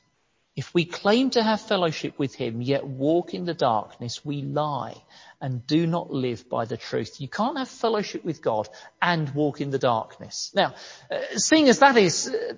If 0.56 0.74
we 0.74 0.86
claim 0.86 1.30
to 1.32 1.44
have 1.44 1.62
fellowship 1.62 2.18
with 2.18 2.34
him, 2.34 2.64
yet 2.64 2.86
walk 2.86 3.36
in 3.36 3.46
the 3.46 3.54
darkness, 3.54 4.26
we 4.26 4.42
lie 4.42 4.96
and 5.40 5.66
do 5.68 5.86
not 5.86 6.12
live 6.12 6.50
by 6.50 6.66
the 6.66 6.78
truth. 6.78 7.22
You 7.22 7.28
can't 7.28 7.60
have 7.60 7.70
fellowship 7.70 8.26
with 8.26 8.42
God 8.42 8.68
and 9.00 9.30
walk 9.36 9.62
in 9.62 9.70
the 9.70 9.78
darkness. 9.78 10.52
Now, 10.56 10.74
uh, 11.12 11.38
seeing 11.38 11.70
as 11.70 11.80
that 11.80 11.96
is, 11.96 12.28
uh, 12.28 12.54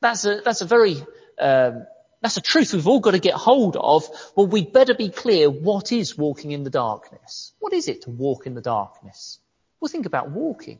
that's 0.00 0.24
a, 0.24 0.40
that's 0.42 0.62
a 0.62 0.64
very, 0.64 0.96
um, 1.38 1.86
that's 2.22 2.38
a 2.38 2.40
truth 2.40 2.72
we've 2.72 2.88
all 2.88 3.00
got 3.00 3.10
to 3.10 3.18
get 3.18 3.34
hold 3.34 3.76
of. 3.76 4.08
Well, 4.34 4.46
we'd 4.46 4.72
better 4.72 4.94
be 4.94 5.10
clear 5.10 5.50
what 5.50 5.92
is 5.92 6.16
walking 6.16 6.52
in 6.52 6.64
the 6.64 6.70
darkness. 6.70 7.52
What 7.58 7.74
is 7.74 7.86
it 7.88 8.02
to 8.02 8.10
walk 8.10 8.46
in 8.46 8.54
the 8.54 8.62
darkness? 8.62 9.38
Well, 9.78 9.90
think 9.90 10.06
about 10.06 10.30
walking. 10.30 10.78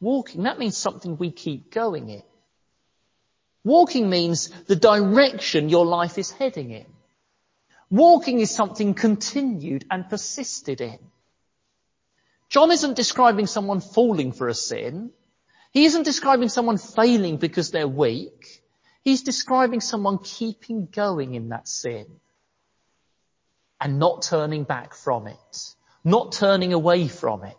Walking, 0.00 0.44
that 0.44 0.58
means 0.58 0.76
something 0.76 1.16
we 1.16 1.32
keep 1.32 1.72
going 1.72 2.10
in. 2.10 2.22
Walking 3.64 4.10
means 4.10 4.48
the 4.66 4.76
direction 4.76 5.68
your 5.68 5.86
life 5.86 6.18
is 6.18 6.30
heading 6.30 6.70
in. 6.70 6.86
Walking 7.90 8.40
is 8.40 8.50
something 8.50 8.94
continued 8.94 9.84
and 9.90 10.08
persisted 10.08 10.80
in. 10.80 10.98
John 12.48 12.70
isn't 12.70 12.96
describing 12.96 13.46
someone 13.46 13.80
falling 13.80 14.32
for 14.32 14.48
a 14.48 14.54
sin. 14.54 15.10
He 15.72 15.84
isn't 15.84 16.02
describing 16.02 16.48
someone 16.48 16.78
failing 16.78 17.36
because 17.36 17.70
they're 17.70 17.88
weak. 17.88 18.62
He's 19.04 19.22
describing 19.22 19.80
someone 19.80 20.18
keeping 20.18 20.86
going 20.86 21.34
in 21.34 21.48
that 21.48 21.66
sin 21.68 22.06
and 23.80 23.98
not 23.98 24.22
turning 24.22 24.64
back 24.64 24.94
from 24.94 25.26
it, 25.26 25.74
not 26.04 26.32
turning 26.32 26.72
away 26.72 27.08
from 27.08 27.44
it. 27.44 27.56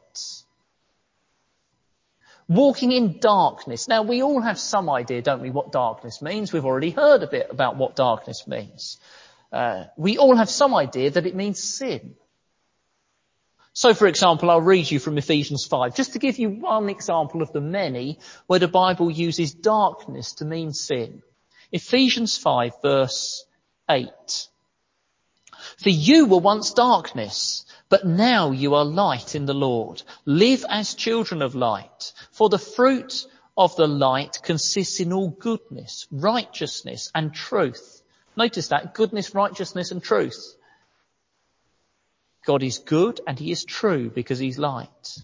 Walking 2.48 2.92
in 2.92 3.20
darkness. 3.20 3.88
Now 3.88 4.04
we 4.04 4.22
all 4.22 4.42
have 4.42 4.60
some 4.60 4.90
idea, 4.90 5.22
don't 5.22 5.42
we, 5.42 5.50
what 5.50 5.72
darkness 5.72 6.22
means. 6.22 6.52
We've 6.52 6.66
already 6.66 6.92
heard 6.92 7.24
a 7.24 7.28
bit 7.28 7.48
about 7.50 7.78
what 7.78 7.96
darkness 7.96 8.48
means. 8.48 9.00
Uh, 9.52 9.86
we 9.98 10.18
all 10.18 10.36
have 10.36 10.50
some 10.50 10.76
idea 10.76 11.12
that 11.12 11.26
it 11.26 11.36
means 11.36 11.62
sin. 11.62 12.16
So 13.74 13.94
for 13.94 14.08
example, 14.08 14.52
I'll 14.52 14.62
read 14.62 14.90
you 14.90 15.00
from 15.00 15.18
Ephesians 15.18 15.66
5, 15.66 15.96
just 15.96 16.14
to 16.14 16.20
give 16.20 16.38
you 16.38 16.50
one 16.50 16.90
example 16.90 17.42
of 17.42 17.52
the 17.54 17.62
many 17.62 18.20
where 18.46 18.60
the 18.60 18.68
Bible 18.68 19.10
uses 19.10 19.54
darkness 19.54 20.34
to 20.34 20.46
mean 20.46 20.74
sin. 20.74 21.24
Ephesians 21.72 22.38
5 22.38 22.74
verse 22.84 23.46
8. 23.90 24.08
For 25.78 25.90
you 25.90 26.26
were 26.26 26.40
once 26.40 26.74
darkness, 26.74 27.66
but 27.90 28.06
now 28.06 28.52
you 28.52 28.76
are 28.76 28.86
light 28.86 29.36
in 29.36 29.46
the 29.46 29.54
Lord. 29.54 30.02
Live 30.26 30.66
as 30.70 30.94
children 30.94 31.42
of 31.42 31.56
light. 31.56 32.14
For 32.32 32.50
the 32.50 32.60
fruit 32.60 33.26
of 33.58 33.76
the 33.76 33.88
light 33.88 34.40
consists 34.42 35.00
in 35.00 35.14
all 35.14 35.30
goodness, 35.30 36.08
righteousness 36.12 37.12
and 37.14 37.34
truth. 37.34 38.02
Notice 38.36 38.70
that, 38.70 38.94
goodness, 38.94 39.36
righteousness 39.36 39.92
and 39.92 40.02
truth. 40.02 40.56
God 42.46 42.64
is 42.64 42.80
good 42.80 43.22
and 43.28 43.38
he 43.38 43.52
is 43.52 43.64
true 43.64 44.10
because 44.10 44.40
he's 44.40 44.58
light. 44.58 45.18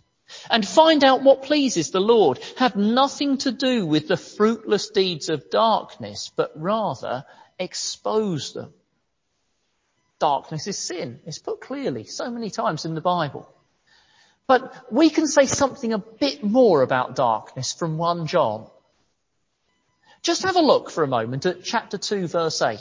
And 0.50 0.66
find 0.66 1.04
out 1.04 1.24
what 1.24 1.44
pleases 1.44 1.90
the 1.90 2.00
Lord. 2.00 2.40
Have 2.58 2.76
nothing 2.76 3.40
to 3.40 3.52
do 3.52 3.86
with 3.86 4.08
the 4.08 4.18
fruitless 4.18 4.90
deeds 4.90 5.30
of 5.30 5.50
darkness, 5.50 6.32
but 6.36 6.52
rather 6.56 7.26
expose 7.58 8.54
them 8.54 8.74
darkness 10.20 10.68
is 10.68 10.78
sin. 10.78 11.20
It's 11.26 11.40
put 11.40 11.62
clearly 11.62 12.04
so 12.04 12.30
many 12.30 12.50
times 12.50 12.86
in 12.86 12.94
the 12.94 13.02
Bible. 13.02 13.52
But 14.48 14.92
we 14.92 15.10
can 15.10 15.28
say 15.28 15.46
something 15.46 15.94
a 15.94 16.00
bit 16.00 16.44
more 16.44 16.82
about 16.82 17.16
darkness 17.16 17.74
from 17.74 17.98
1 17.98 18.28
John. 18.28 18.68
Just 20.22 20.44
have 20.44 20.58
a 20.58 20.62
look 20.62 20.92
for 20.92 21.04
a 21.04 21.08
moment 21.08 21.46
at 21.46 21.64
chapter 21.64 21.98
2 21.98 22.28
verse 22.28 22.62
8 22.62 22.80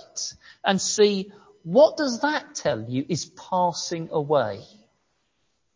and 0.65 0.81
see 0.81 1.31
what 1.63 1.97
does 1.97 2.21
that 2.21 2.55
tell 2.55 2.83
you 2.83 3.05
is 3.09 3.27
passing 3.27 4.09
away. 4.11 4.61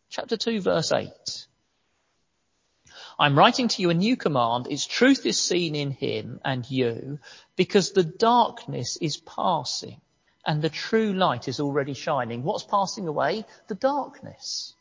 Chapter 0.09 0.35
2 0.35 0.61
verse 0.61 0.91
8. 0.91 1.07
I'm 3.19 3.37
writing 3.37 3.67
to 3.69 3.81
you 3.81 3.91
a 3.91 3.93
new 3.93 4.17
command. 4.17 4.67
Its 4.69 4.85
truth 4.85 5.25
is 5.25 5.39
seen 5.39 5.75
in 5.75 5.91
him 5.91 6.41
and 6.43 6.69
you 6.69 7.19
because 7.55 7.91
the 7.91 8.03
darkness 8.03 8.97
is 8.97 9.17
passing 9.17 10.01
and 10.45 10.61
the 10.61 10.69
true 10.69 11.13
light 11.13 11.47
is 11.47 11.59
already 11.59 11.93
shining. 11.93 12.43
What's 12.43 12.63
passing 12.63 13.07
away? 13.07 13.45
The 13.67 13.75
darkness. 13.75 14.73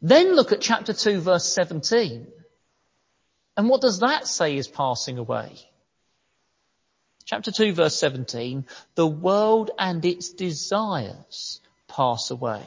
Then 0.00 0.34
look 0.34 0.52
at 0.52 0.60
chapter 0.60 0.92
2 0.92 1.20
verse 1.20 1.46
17. 1.46 2.26
And 3.56 3.68
what 3.68 3.80
does 3.80 4.00
that 4.00 4.26
say 4.26 4.56
is 4.56 4.66
passing 4.68 5.18
away? 5.18 5.58
Chapter 7.24 7.52
2 7.52 7.72
verse 7.72 7.96
17, 7.96 8.66
the 8.94 9.06
world 9.06 9.70
and 9.78 10.04
its 10.04 10.30
desires 10.30 11.60
pass 11.88 12.30
away. 12.30 12.66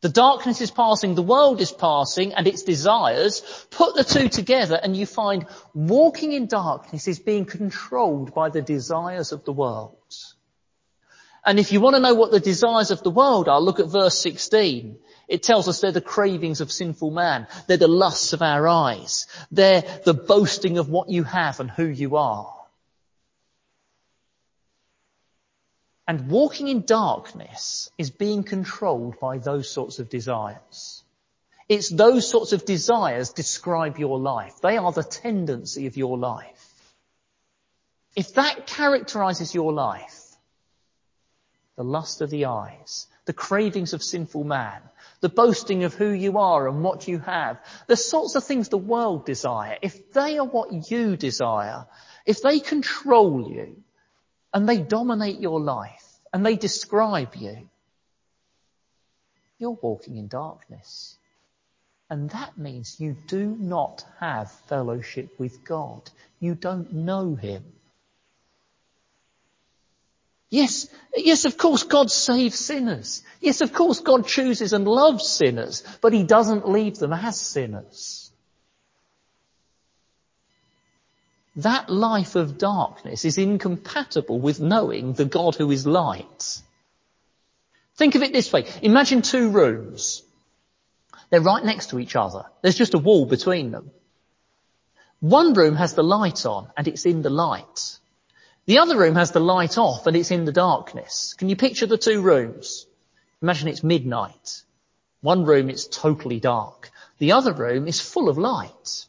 The 0.00 0.08
darkness 0.08 0.62
is 0.62 0.70
passing, 0.70 1.14
the 1.14 1.22
world 1.22 1.60
is 1.60 1.72
passing, 1.72 2.32
and 2.32 2.46
its 2.46 2.62
desires. 2.62 3.42
Put 3.70 3.94
the 3.94 4.04
two 4.04 4.28
together 4.28 4.80
and 4.82 4.96
you 4.96 5.04
find 5.04 5.46
walking 5.74 6.32
in 6.32 6.46
darkness 6.46 7.08
is 7.08 7.18
being 7.18 7.44
controlled 7.44 8.32
by 8.32 8.48
the 8.48 8.62
desires 8.62 9.32
of 9.32 9.44
the 9.44 9.52
world. 9.52 9.99
And 11.44 11.58
if 11.58 11.72
you 11.72 11.80
want 11.80 11.96
to 11.96 12.02
know 12.02 12.14
what 12.14 12.30
the 12.30 12.40
desires 12.40 12.90
of 12.90 13.02
the 13.02 13.10
world 13.10 13.48
are, 13.48 13.60
look 13.60 13.80
at 13.80 13.86
verse 13.86 14.18
16. 14.18 14.98
It 15.28 15.42
tells 15.42 15.68
us 15.68 15.80
they're 15.80 15.92
the 15.92 16.00
cravings 16.00 16.60
of 16.60 16.72
sinful 16.72 17.10
man. 17.10 17.46
They're 17.66 17.76
the 17.76 17.88
lusts 17.88 18.32
of 18.32 18.42
our 18.42 18.66
eyes. 18.68 19.26
They're 19.50 19.84
the 20.04 20.14
boasting 20.14 20.78
of 20.78 20.88
what 20.88 21.08
you 21.08 21.22
have 21.22 21.60
and 21.60 21.70
who 21.70 21.86
you 21.86 22.16
are. 22.16 22.54
And 26.06 26.28
walking 26.28 26.66
in 26.66 26.84
darkness 26.84 27.90
is 27.96 28.10
being 28.10 28.42
controlled 28.42 29.20
by 29.20 29.38
those 29.38 29.70
sorts 29.70 30.00
of 30.00 30.08
desires. 30.08 31.04
It's 31.68 31.88
those 31.88 32.28
sorts 32.28 32.52
of 32.52 32.64
desires 32.64 33.30
describe 33.30 33.96
your 33.96 34.18
life. 34.18 34.60
They 34.60 34.76
are 34.76 34.90
the 34.90 35.04
tendency 35.04 35.86
of 35.86 35.96
your 35.96 36.18
life. 36.18 36.66
If 38.16 38.34
that 38.34 38.66
characterizes 38.66 39.54
your 39.54 39.72
life, 39.72 40.19
the 41.80 41.84
lust 41.84 42.20
of 42.20 42.28
the 42.28 42.44
eyes, 42.44 43.06
the 43.24 43.32
cravings 43.32 43.94
of 43.94 44.02
sinful 44.02 44.44
man, 44.44 44.82
the 45.22 45.30
boasting 45.30 45.84
of 45.84 45.94
who 45.94 46.10
you 46.10 46.36
are 46.36 46.68
and 46.68 46.84
what 46.84 47.08
you 47.08 47.18
have, 47.20 47.58
the 47.86 47.96
sorts 47.96 48.34
of 48.34 48.44
things 48.44 48.68
the 48.68 48.76
world 48.76 49.24
desire, 49.24 49.78
if 49.80 50.12
they 50.12 50.36
are 50.36 50.44
what 50.44 50.90
you 50.90 51.16
desire, 51.16 51.86
if 52.26 52.42
they 52.42 52.60
control 52.60 53.50
you 53.50 53.82
and 54.52 54.68
they 54.68 54.76
dominate 54.76 55.40
your 55.40 55.58
life 55.58 56.04
and 56.34 56.44
they 56.44 56.54
describe 56.54 57.34
you, 57.34 57.66
you're 59.58 59.70
walking 59.70 60.18
in 60.18 60.28
darkness. 60.28 61.16
And 62.10 62.28
that 62.28 62.58
means 62.58 63.00
you 63.00 63.16
do 63.26 63.56
not 63.58 64.04
have 64.18 64.52
fellowship 64.68 65.30
with 65.38 65.64
God. 65.64 66.10
You 66.40 66.54
don't 66.54 66.92
know 66.92 67.36
Him. 67.36 67.64
Yes, 70.50 70.88
yes, 71.16 71.44
of 71.44 71.56
course 71.56 71.84
God 71.84 72.10
saves 72.10 72.58
sinners. 72.58 73.22
Yes, 73.40 73.60
of 73.60 73.72
course 73.72 74.00
God 74.00 74.26
chooses 74.26 74.72
and 74.72 74.86
loves 74.86 75.26
sinners, 75.26 75.84
but 76.00 76.12
He 76.12 76.24
doesn't 76.24 76.68
leave 76.68 76.96
them 76.96 77.12
as 77.12 77.40
sinners. 77.40 78.30
That 81.56 81.88
life 81.88 82.34
of 82.34 82.58
darkness 82.58 83.24
is 83.24 83.38
incompatible 83.38 84.40
with 84.40 84.60
knowing 84.60 85.12
the 85.12 85.24
God 85.24 85.54
who 85.54 85.70
is 85.70 85.86
light. 85.86 86.60
Think 87.96 88.14
of 88.14 88.22
it 88.22 88.32
this 88.32 88.52
way. 88.52 88.66
Imagine 88.82 89.22
two 89.22 89.50
rooms. 89.50 90.22
They're 91.28 91.40
right 91.40 91.64
next 91.64 91.90
to 91.90 92.00
each 92.00 92.16
other. 92.16 92.46
There's 92.62 92.78
just 92.78 92.94
a 92.94 92.98
wall 92.98 93.24
between 93.26 93.70
them. 93.70 93.90
One 95.20 95.54
room 95.54 95.76
has 95.76 95.94
the 95.94 96.02
light 96.02 96.44
on 96.46 96.70
and 96.76 96.88
it's 96.88 97.06
in 97.06 97.22
the 97.22 97.30
light. 97.30 97.98
The 98.70 98.78
other 98.78 98.96
room 98.96 99.16
has 99.16 99.32
the 99.32 99.40
light 99.40 99.78
off 99.78 100.06
and 100.06 100.16
it's 100.16 100.30
in 100.30 100.44
the 100.44 100.52
darkness. 100.52 101.34
Can 101.36 101.48
you 101.48 101.56
picture 101.56 101.86
the 101.86 101.98
two 101.98 102.22
rooms? 102.22 102.86
Imagine 103.42 103.66
it's 103.66 103.82
midnight. 103.82 104.62
One 105.22 105.44
room 105.44 105.68
is 105.68 105.88
totally 105.88 106.38
dark. 106.38 106.92
The 107.18 107.32
other 107.32 107.52
room 107.52 107.88
is 107.88 108.00
full 108.00 108.28
of 108.28 108.38
light. 108.38 109.06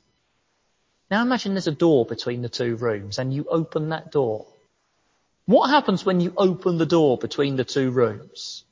Now 1.12 1.22
imagine 1.22 1.54
there's 1.54 1.68
a 1.68 1.72
door 1.86 2.08
between 2.08 2.42
the 2.42 2.50
two 2.50 2.76
rooms 2.76 3.20
and 3.20 3.32
you 3.32 3.46
open 3.48 3.90
that 3.90 4.12
door. 4.12 4.48
What 5.46 5.70
happens 5.70 6.04
when 6.04 6.22
you 6.22 6.34
open 6.38 6.80
the 6.80 6.88
door 6.88 7.20
between 7.20 7.56
the 7.56 7.64
two 7.64 7.92
rooms? 7.92 8.64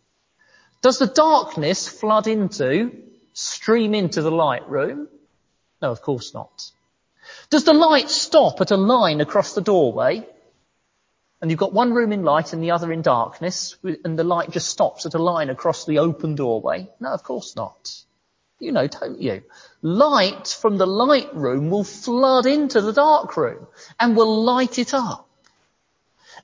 Does 0.82 0.98
the 0.98 1.06
darkness 1.06 1.88
flood 1.88 2.26
into, 2.26 3.04
stream 3.34 3.94
into 3.94 4.24
the 4.24 4.32
light 4.32 4.68
room? 4.68 5.08
No, 5.84 5.92
of 5.92 6.02
course 6.02 6.34
not. 6.34 6.72
Does 7.52 7.64
the 7.64 7.74
light 7.74 8.10
stop 8.10 8.60
at 8.60 8.72
a 8.72 8.76
line 8.76 9.22
across 9.22 9.54
the 9.54 9.62
doorway? 9.62 10.26
And 11.42 11.50
you've 11.50 11.60
got 11.60 11.74
one 11.74 11.94
room 11.94 12.12
in 12.12 12.24
light 12.24 12.54
and 12.54 12.62
the 12.62 12.72
other 12.72 12.92
in 12.92 13.02
darkness, 13.02 13.78
and 13.84 14.20
the 14.20 14.24
light 14.24 14.52
just 14.52 14.68
stops 14.68 15.06
at 15.06 15.14
a 15.14 15.24
line 15.24 15.50
across 15.50 15.86
the 15.86 16.00
open 16.00 16.36
doorway? 16.36 16.90
No, 17.00 17.10
of 17.10 17.24
course 17.24 17.56
not. 17.56 18.04
You 18.60 18.74
know, 18.74 18.88
don't 18.88 19.22
you? 19.22 19.44
Light 19.82 20.48
from 20.48 20.78
the 20.78 20.86
light 20.86 21.34
room 21.34 21.70
will 21.70 21.86
flood 21.86 22.46
into 22.46 22.82
the 22.82 22.92
dark 22.92 23.38
room 23.38 23.68
and 24.00 24.18
will 24.18 24.44
light 24.44 24.78
it 24.78 24.94
up. 24.94 25.30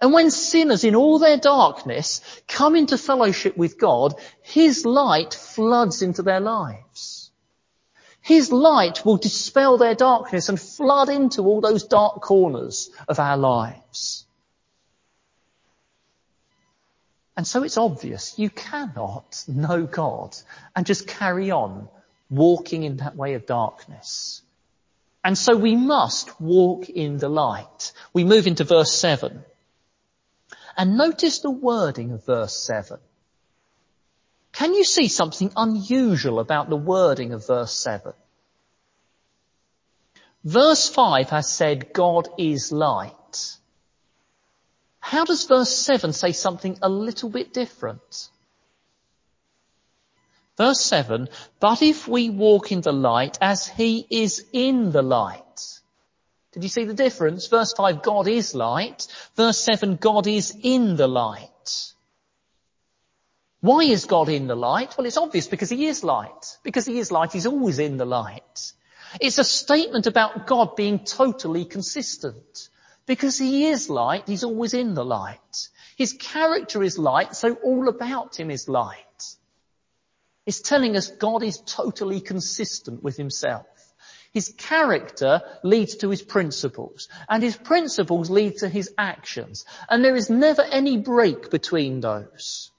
And 0.01 0.13
when 0.13 0.31
sinners 0.31 0.84
in 0.84 0.95
all 0.95 1.19
their 1.19 1.38
darkness 1.38 2.21
come 2.47 2.75
into 2.75 2.97
fellowship 2.97 3.58
with 3.58 3.77
God, 3.77 4.15
His 4.41 4.86
light 4.86 5.34
floods 5.34 6.01
into 6.01 6.21
their 6.21 6.39
lives. 6.39 7.31
His 8.21 8.51
light 8.51 9.05
will 9.05 9.17
dispel 9.17 9.77
their 9.77 9.93
darkness 9.93 10.49
and 10.49 10.60
flood 10.60 11.10
into 11.10 11.43
all 11.43 11.62
those 11.62 11.84
dark 11.84 12.21
corners 12.21 12.89
of 13.08 13.19
our 13.19 13.38
lives. 13.38 14.24
And 17.37 17.45
so 17.45 17.63
it's 17.63 17.77
obvious 17.77 18.37
you 18.37 18.49
cannot 18.49 19.43
know 19.47 19.85
God 19.85 20.35
and 20.75 20.85
just 20.85 21.07
carry 21.07 21.51
on 21.51 21.89
walking 22.29 22.83
in 22.83 22.97
that 22.97 23.15
way 23.15 23.33
of 23.33 23.45
darkness. 23.45 24.41
And 25.23 25.37
so 25.37 25.55
we 25.55 25.75
must 25.75 26.39
walk 26.39 26.87
in 26.89 27.17
the 27.17 27.29
light. 27.29 27.93
We 28.13 28.23
move 28.23 28.47
into 28.47 28.63
verse 28.63 28.93
7. 28.93 29.43
And 30.77 30.97
notice 30.97 31.39
the 31.39 31.51
wording 31.51 32.11
of 32.11 32.25
verse 32.25 32.55
7. 32.55 32.99
Can 34.53 34.73
you 34.73 34.83
see 34.83 35.07
something 35.07 35.51
unusual 35.57 36.39
about 36.39 36.69
the 36.69 36.77
wording 36.77 37.33
of 37.33 37.47
verse 37.47 37.73
7? 37.73 38.13
Verse 40.43 40.87
5 40.87 41.29
has 41.31 41.51
said 41.51 41.91
God 41.91 42.29
is 42.37 42.71
light. 42.71 43.15
How 45.05 45.23
does 45.23 45.43
verse 45.45 45.69
7 45.69 46.13
say 46.13 46.31
something 46.31 46.79
a 46.81 46.89
little 46.89 47.29
bit 47.29 47.53
different? 47.53 48.27
Verse 50.57 50.81
7, 50.81 51.29
but 51.59 51.83
if 51.83 52.07
we 52.07 52.31
walk 52.31 52.71
in 52.71 52.81
the 52.81 52.91
light 52.91 53.37
as 53.39 53.67
he 53.67 54.07
is 54.09 54.43
in 54.51 54.91
the 54.91 55.03
light. 55.03 55.79
Did 56.53 56.63
you 56.63 56.69
see 56.69 56.85
the 56.85 56.95
difference? 56.95 57.45
Verse 57.45 57.71
5, 57.73 58.01
God 58.01 58.27
is 58.27 58.55
light. 58.55 59.05
Verse 59.35 59.59
7, 59.59 59.97
God 59.97 60.25
is 60.25 60.57
in 60.63 60.95
the 60.95 61.07
light. 61.07 61.93
Why 63.61 63.81
is 63.81 64.05
God 64.05 64.29
in 64.29 64.47
the 64.47 64.55
light? 64.55 64.97
Well, 64.97 65.05
it's 65.05 65.17
obvious 65.17 65.45
because 65.45 65.69
he 65.69 65.85
is 65.85 66.03
light. 66.03 66.57
Because 66.63 66.87
he 66.87 66.97
is 66.97 67.11
light, 67.11 67.31
he's 67.31 67.45
always 67.45 67.77
in 67.77 67.97
the 67.97 68.05
light. 68.05 68.71
It's 69.21 69.37
a 69.37 69.43
statement 69.43 70.07
about 70.07 70.47
God 70.47 70.75
being 70.75 71.05
totally 71.05 71.65
consistent. 71.65 72.69
Because 73.05 73.37
he 73.37 73.67
is 73.67 73.89
light, 73.89 74.23
he's 74.27 74.43
always 74.43 74.73
in 74.73 74.95
the 74.95 75.05
light. 75.05 75.69
His 75.95 76.13
character 76.13 76.81
is 76.81 76.97
light, 76.97 77.35
so 77.35 77.53
all 77.55 77.87
about 77.87 78.39
him 78.39 78.49
is 78.49 78.67
light. 78.67 78.99
It's 80.45 80.61
telling 80.61 80.95
us 80.95 81.07
God 81.09 81.43
is 81.43 81.61
totally 81.65 82.19
consistent 82.19 83.03
with 83.03 83.17
himself. 83.17 83.65
His 84.31 84.53
character 84.57 85.41
leads 85.63 85.95
to 85.97 86.09
his 86.09 86.21
principles, 86.21 87.07
and 87.29 87.41
his 87.41 87.55
principles 87.55 88.29
lead 88.29 88.57
to 88.57 88.69
his 88.69 88.91
actions. 88.97 89.65
And 89.89 90.03
there 90.03 90.15
is 90.15 90.29
never 90.29 90.61
any 90.61 90.97
break 90.97 91.49
between 91.49 92.01
those. 92.01 92.71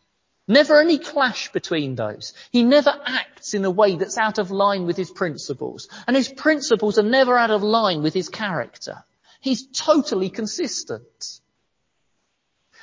Never 0.47 0.81
any 0.81 0.99
clash 0.99 1.51
between 1.53 1.95
those. 1.95 2.35
He 2.53 2.63
never 2.63 2.93
acts 3.05 3.55
in 3.55 3.65
a 3.65 3.71
way 3.71 3.97
that's 3.97 4.19
out 4.19 4.39
of 4.39 4.51
line 4.51 4.87
with 4.87 4.97
his 4.97 5.11
principles. 5.11 5.89
And 6.07 6.15
his 6.15 6.29
principles 6.29 6.99
are 6.99 7.03
never 7.03 7.37
out 7.37 7.51
of 7.51 7.63
line 7.63 8.03
with 8.03 8.15
his 8.15 8.29
character. 8.29 9.05
He's 9.47 9.65
totally 9.69 10.29
consistent. 10.29 11.41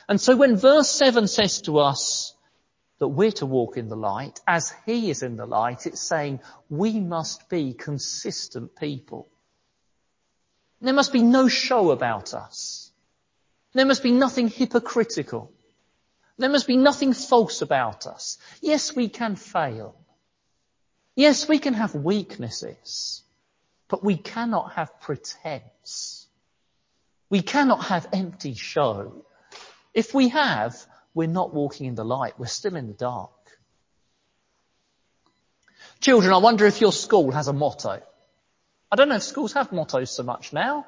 And 0.08 0.22
so 0.22 0.38
when 0.38 0.56
verse 0.56 0.90
7 0.90 1.28
says 1.28 1.62
to 1.64 1.80
us, 1.80 2.34
that 3.00 3.10
we're 3.10 3.34
to 3.34 3.46
walk 3.46 3.76
in 3.76 3.90
the 3.90 3.98
light 3.98 4.40
as 4.48 4.74
he 4.86 5.10
is 5.10 5.24
in 5.24 5.36
the 5.36 5.46
light. 5.46 5.86
It's 5.86 6.00
saying 6.00 6.40
we 6.70 7.02
must 7.02 7.50
be 7.50 7.74
consistent 7.74 8.78
people. 8.78 9.28
There 10.80 10.94
must 10.94 11.12
be 11.12 11.22
no 11.22 11.50
show 11.50 11.92
about 11.92 12.34
us. 12.34 12.94
There 13.74 13.86
must 13.86 14.04
be 14.04 14.14
nothing 14.14 14.48
hypocritical. 14.48 15.52
There 16.38 16.50
must 16.50 16.66
be 16.66 16.78
nothing 16.78 17.12
false 17.12 17.62
about 17.62 18.08
us. 18.08 18.38
Yes, 18.62 18.96
we 18.96 19.10
can 19.10 19.36
fail. 19.36 19.98
Yes, 21.14 21.46
we 21.50 21.60
can 21.60 21.74
have 21.74 21.94
weaknesses, 21.96 23.22
but 23.90 24.02
we 24.02 24.16
cannot 24.16 24.76
have 24.76 25.02
pretense. 25.02 26.23
We 27.34 27.42
cannot 27.42 27.86
have 27.86 28.06
empty 28.14 28.54
show. 28.54 29.26
If 29.92 30.14
we 30.14 30.30
have, 30.30 30.76
we're 31.16 31.28
not 31.28 31.52
walking 31.52 31.88
in 31.88 31.96
the 31.96 32.06
light. 32.06 32.38
We're 32.38 32.46
still 32.46 32.76
in 32.76 32.86
the 32.86 32.94
dark. 32.94 33.32
Children, 36.00 36.32
I 36.32 36.38
wonder 36.38 36.68
if 36.68 36.80
your 36.80 36.92
school 36.92 37.32
has 37.32 37.48
a 37.48 37.54
motto. 37.54 38.04
I 38.92 38.96
don't 38.96 39.10
know 39.10 39.16
if 39.16 39.24
schools 39.24 39.54
have 39.54 39.72
mottos 39.72 40.12
so 40.12 40.22
much 40.22 40.54
now. 40.54 40.86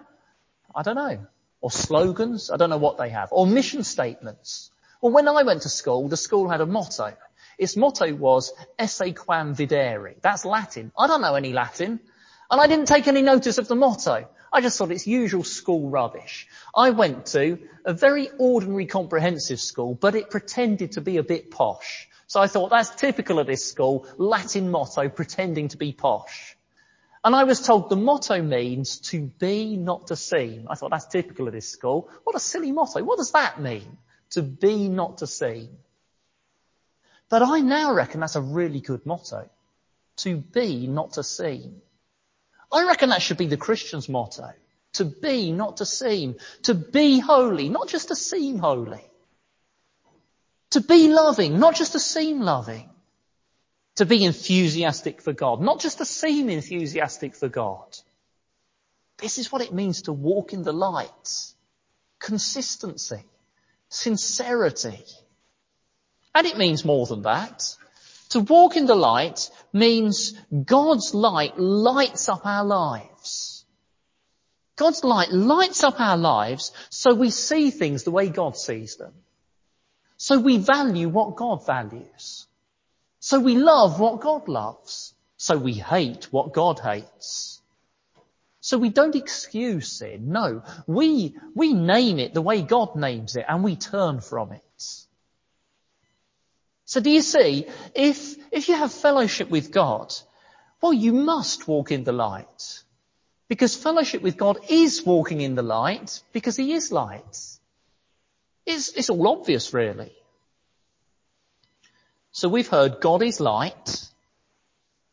I 0.75 0.83
don't 0.83 0.93
know. 0.93 1.25
Or 1.61 1.71
slogans. 1.71 2.51
I 2.51 2.57
don't 2.57 2.69
know 2.69 2.77
what 2.77 2.99
they 2.99 3.09
have. 3.09 3.29
Or 3.31 3.47
mission 3.47 3.83
statements. 3.83 4.69
Well, 5.01 5.13
when 5.13 5.27
I 5.27 5.41
went 5.41 5.63
to 5.63 5.69
school, 5.69 6.09
the 6.09 6.15
school 6.15 6.47
had 6.47 6.61
a 6.61 6.67
motto. 6.67 7.17
Its 7.57 7.75
motto 7.75 8.13
was 8.13 8.53
esse 8.77 9.15
quam 9.15 9.55
videri. 9.55 10.21
That's 10.21 10.45
Latin. 10.45 10.91
I 10.95 11.07
don't 11.07 11.21
know 11.21 11.33
any 11.33 11.53
Latin. 11.53 12.01
And 12.49 12.61
I 12.61 12.67
didn't 12.67 12.87
take 12.87 13.07
any 13.07 13.21
notice 13.21 13.57
of 13.57 13.67
the 13.67 13.75
motto. 13.75 14.27
I 14.53 14.61
just 14.61 14.77
thought 14.77 14.91
it's 14.91 15.07
usual 15.07 15.43
school 15.43 15.89
rubbish. 15.89 16.47
I 16.73 16.91
went 16.91 17.25
to 17.27 17.59
a 17.83 17.93
very 17.93 18.29
ordinary 18.37 18.85
comprehensive 18.85 19.59
school, 19.59 19.95
but 19.95 20.15
it 20.15 20.29
pretended 20.29 20.93
to 20.93 21.01
be 21.01 21.17
a 21.17 21.23
bit 21.23 21.51
posh. 21.51 22.07
So 22.27 22.41
I 22.41 22.47
thought 22.47 22.69
that's 22.69 22.89
typical 22.89 23.39
of 23.39 23.47
this 23.47 23.65
school, 23.65 24.07
Latin 24.17 24.71
motto, 24.71 25.09
pretending 25.09 25.67
to 25.69 25.77
be 25.77 25.91
posh. 25.91 26.55
And 27.23 27.35
I 27.35 27.43
was 27.43 27.61
told 27.61 27.89
the 27.89 27.95
motto 27.95 28.41
means 28.41 28.99
to 29.09 29.21
be, 29.21 29.77
not 29.77 30.07
to 30.07 30.15
seem. 30.15 30.67
I 30.69 30.75
thought 30.75 30.91
that's 30.91 31.07
typical 31.07 31.47
of 31.47 31.53
this 31.53 31.67
school. 31.67 32.09
What 32.23 32.35
a 32.35 32.39
silly 32.39 32.71
motto. 32.71 33.03
What 33.03 33.17
does 33.17 33.31
that 33.31 33.59
mean? 33.59 33.97
To 34.31 34.43
be, 34.43 34.89
not 34.89 35.17
to 35.17 35.27
seem. 35.27 35.69
But 37.29 37.41
I 37.41 37.61
now 37.61 37.93
reckon 37.93 38.19
that's 38.19 38.35
a 38.35 38.41
really 38.41 38.79
good 38.79 39.05
motto. 39.05 39.49
To 40.17 40.37
be, 40.37 40.87
not 40.87 41.13
to 41.13 41.23
seem. 41.23 41.81
I 42.71 42.85
reckon 42.85 43.09
that 43.09 43.21
should 43.21 43.37
be 43.37 43.47
the 43.47 43.57
Christian's 43.57 44.09
motto. 44.09 44.51
To 44.93 45.05
be, 45.05 45.51
not 45.51 45.77
to 45.77 45.85
seem. 45.85 46.35
To 46.63 46.73
be 46.73 47.19
holy, 47.19 47.69
not 47.69 47.87
just 47.87 48.09
to 48.09 48.15
seem 48.15 48.59
holy. 48.59 49.03
To 50.71 50.81
be 50.81 51.09
loving, 51.09 51.59
not 51.59 51.75
just 51.75 51.93
to 51.93 51.99
seem 51.99 52.41
loving. 52.41 52.89
To 53.97 54.05
be 54.05 54.25
enthusiastic 54.25 55.21
for 55.21 55.33
God, 55.33 55.61
not 55.61 55.79
just 55.79 55.99
to 55.99 56.05
seem 56.05 56.49
enthusiastic 56.49 57.35
for 57.35 57.47
God. 57.47 57.97
This 59.17 59.37
is 59.37 59.51
what 59.51 59.61
it 59.61 59.73
means 59.73 60.03
to 60.03 60.13
walk 60.13 60.53
in 60.53 60.63
the 60.63 60.73
light. 60.73 61.53
Consistency. 62.19 63.23
Sincerity. 63.89 65.03
And 66.33 66.45
it 66.45 66.57
means 66.57 66.83
more 66.83 67.05
than 67.05 67.21
that. 67.21 67.75
To 68.29 68.39
walk 68.39 68.75
in 68.75 68.85
the 68.85 68.95
light 68.95 69.49
means 69.71 70.33
God's 70.65 71.13
light 71.13 71.59
lights 71.59 72.27
up 72.29 72.45
our 72.45 72.65
lives. 72.65 73.65
God's 74.75 75.03
light 75.03 75.31
lights 75.31 75.83
up 75.83 75.99
our 75.99 76.17
lives 76.17 76.71
so 76.89 77.13
we 77.13 77.29
see 77.29 77.71
things 77.71 78.03
the 78.03 78.11
way 78.11 78.29
God 78.29 78.57
sees 78.57 78.97
them. 78.97 79.13
So 80.17 80.39
we 80.39 80.57
value 80.57 81.09
what 81.09 81.35
God 81.35 81.65
values. 81.65 82.47
So 83.19 83.39
we 83.39 83.55
love 83.55 83.99
what 83.99 84.21
God 84.21 84.47
loves. 84.47 85.13
So 85.37 85.57
we 85.57 85.73
hate 85.73 86.25
what 86.31 86.53
God 86.53 86.79
hates. 86.79 87.61
So 88.61 88.77
we 88.79 88.89
don't 88.89 89.15
excuse 89.15 89.91
sin. 89.91 90.31
No, 90.31 90.63
we, 90.87 91.37
we 91.53 91.73
name 91.73 92.17
it 92.19 92.33
the 92.33 92.41
way 92.41 92.63
God 92.63 92.95
names 92.95 93.35
it 93.35 93.45
and 93.47 93.63
we 93.63 93.75
turn 93.75 94.21
from 94.21 94.53
it. 94.53 94.64
So 96.95 97.01
do 97.01 97.09
you 97.09 97.23
see, 97.23 97.67
if, 97.93 98.37
if 98.53 98.69
you 98.69 98.75
have 98.75 98.93
fellowship 98.93 99.49
with 99.49 99.69
God, 99.69 100.13
well, 100.81 100.93
you 100.93 101.11
must 101.11 101.67
walk 101.67 101.91
in 101.91 102.05
the 102.05 102.13
light. 102.13 102.83
Because 103.49 103.75
fellowship 103.75 104.21
with 104.21 104.37
God 104.37 104.59
is 104.69 105.05
walking 105.05 105.41
in 105.41 105.55
the 105.55 105.61
light 105.61 106.21
because 106.31 106.55
He 106.55 106.71
is 106.71 106.93
light. 106.93 107.37
It's, 108.65 108.93
it's 108.93 109.09
all 109.09 109.27
obvious 109.27 109.73
really. 109.73 110.13
So 112.31 112.47
we've 112.47 112.69
heard 112.69 113.01
God 113.01 113.23
is 113.23 113.41
light. 113.41 114.09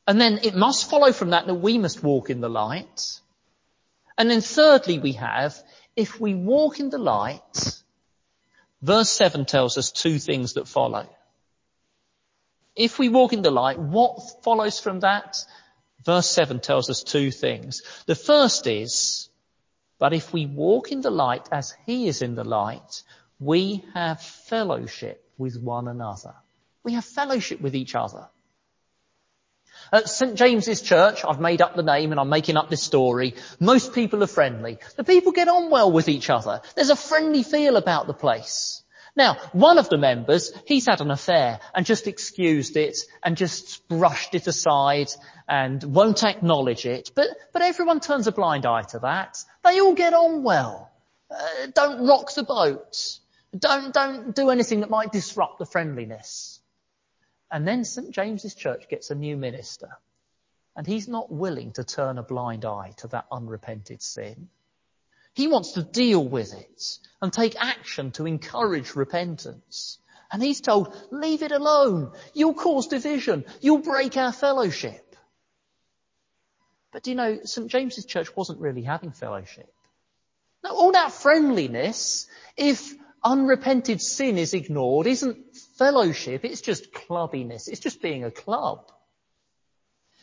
And 0.07 0.21
then 0.21 0.39
it 0.45 0.55
must 0.55 0.89
follow 0.89 1.11
from 1.11 1.31
that 1.31 1.49
that 1.49 1.55
we 1.55 1.79
must 1.79 2.01
walk 2.01 2.31
in 2.31 2.41
the 2.41 2.49
light. 2.49 3.19
And 4.17 4.31
then 4.31 4.41
thirdly 4.41 5.01
we 5.01 5.15
have, 5.15 5.61
if 5.97 6.21
we 6.21 6.37
walk 6.37 6.79
in 6.79 6.91
the 6.91 6.99
light, 6.99 7.83
verse 8.83 9.11
7 9.11 9.47
tells 9.47 9.77
us 9.79 9.91
two 9.91 10.21
things 10.21 10.53
that 10.53 10.69
follow. 10.69 11.09
If 12.75 12.99
we 12.99 13.09
walk 13.09 13.33
in 13.33 13.43
the 13.43 13.51
light, 13.51 13.79
what 13.79 14.43
follows 14.43 14.81
from 14.81 15.01
that? 15.01 15.45
Verse 16.05 16.29
7 16.29 16.61
tells 16.61 16.91
us 16.91 17.03
two 17.03 17.31
things. 17.31 17.83
The 18.07 18.15
first 18.15 18.67
is, 18.67 19.29
but 19.99 20.13
if 20.13 20.33
we 20.33 20.47
walk 20.47 20.91
in 20.91 21.01
the 21.01 21.11
light 21.11 21.49
as 21.53 21.75
he 21.87 22.09
is 22.09 22.23
in 22.23 22.35
the 22.35 22.45
light, 22.45 23.03
we 23.39 23.85
have 23.95 24.21
fellowship 24.21 25.25
with 25.39 25.61
one 25.61 25.87
another. 25.87 26.35
We 26.83 26.95
have 26.95 27.05
fellowship 27.05 27.61
with 27.61 27.77
each 27.77 27.95
other. 27.95 28.29
At 29.93 30.09
St. 30.09 30.37
James's 30.37 30.81
Church, 30.81 31.25
I've 31.25 31.41
made 31.41 31.61
up 31.61 31.77
the 31.77 31.83
name 31.83 32.13
and 32.13 32.21
I'm 32.21 32.29
making 32.29 32.57
up 32.57 32.71
this 32.71 32.83
story. 32.83 33.35
Most 33.61 33.93
people 33.93 34.23
are 34.23 34.29
friendly. 34.29 34.79
The 34.97 35.05
people 35.05 35.33
get 35.33 35.49
on 35.49 35.71
well 35.71 35.93
with 35.93 36.09
each 36.09 36.31
other. 36.31 36.63
There's 36.75 36.91
a 36.91 36.97
friendly 36.97 37.43
feel 37.43 37.77
about 37.77 38.07
the 38.07 38.15
place. 38.15 38.82
Now, 39.15 39.37
one 39.53 39.77
of 39.77 39.91
the 39.91 39.99
members, 39.99 40.53
he's 40.67 40.87
had 40.87 41.03
an 41.03 41.11
affair 41.11 41.61
and 41.75 41.85
just 41.85 42.07
excused 42.07 42.77
it 42.77 42.97
and 43.23 43.37
just 43.37 43.87
brushed 43.87 44.35
it 44.35 44.47
aside 44.47 45.09
and 45.47 45.83
won't 45.83 46.25
acknowledge 46.25 46.87
it. 46.87 47.11
But, 47.15 47.29
but 47.53 47.61
everyone 47.61 48.01
turns 48.01 48.27
a 48.27 48.33
blind 48.33 48.65
eye 48.65 48.83
to 48.83 49.01
that. 49.01 49.39
They 49.65 49.81
all 49.81 49.95
get 49.95 50.15
on 50.15 50.43
well. 50.43 50.91
Uh, 51.31 51.67
don't 51.75 52.07
rock 52.07 52.33
the 52.35 52.43
boat. 52.43 53.19
Don't, 53.57 53.93
don't 53.93 54.35
do 54.35 54.49
anything 54.49 54.81
that 54.81 54.89
might 54.89 55.13
disrupt 55.13 55.59
the 55.59 55.67
friendliness. 55.67 56.61
And 57.51 57.69
then 57.69 57.85
St. 57.85 58.11
James's 58.11 58.55
Church 58.55 58.89
gets 58.89 59.11
a 59.11 59.15
new 59.15 59.37
minister. 59.37 59.91
And 60.75 60.87
he's 60.87 61.07
not 61.07 61.31
willing 61.31 61.73
to 61.73 61.85
turn 61.85 62.17
a 62.17 62.23
blind 62.23 62.65
eye 62.65 62.95
to 62.99 63.09
that 63.09 63.27
unrepented 63.31 64.01
sin. 64.01 64.49
He 65.35 65.49
wants 65.49 65.73
to 65.73 65.83
deal 65.83 66.25
with 66.27 66.53
it 66.53 66.99
and 67.21 67.33
take 67.33 67.57
action 67.59 68.11
to 68.13 68.27
encourage 68.27 68.95
repentance. 68.95 69.99
And 70.31 70.43
he's 70.43 70.61
told, 70.61 70.95
leave 71.11 71.43
it 71.43 71.53
alone. 71.53 72.13
You'll 72.35 72.55
cause 72.55 72.87
division. 72.87 73.45
You'll 73.61 73.79
break 73.79 74.17
our 74.17 74.33
fellowship. 74.33 75.17
But 76.91 77.03
do 77.03 77.11
you 77.11 77.17
know, 77.17 77.41
St. 77.45 77.71
James's 77.71 78.05
Church 78.05 78.35
wasn't 78.37 78.61
really 78.61 78.83
having 78.83 79.13
fellowship. 79.13 79.73
Now, 80.63 80.71
all 80.71 80.93
that 80.93 81.13
friendliness, 81.13 82.29
if 82.57 82.95
unrepented 83.25 84.01
sin 84.01 84.39
is 84.39 84.55
ignored, 84.55 85.07
isn't 85.07 85.57
fellowship, 85.77 86.45
it's 86.45 86.61
just 86.61 86.93
clubbiness. 86.93 87.69
It's 87.69 87.81
just 87.81 88.03
being 88.03 88.25
a 88.25 88.31
club. 88.31 88.91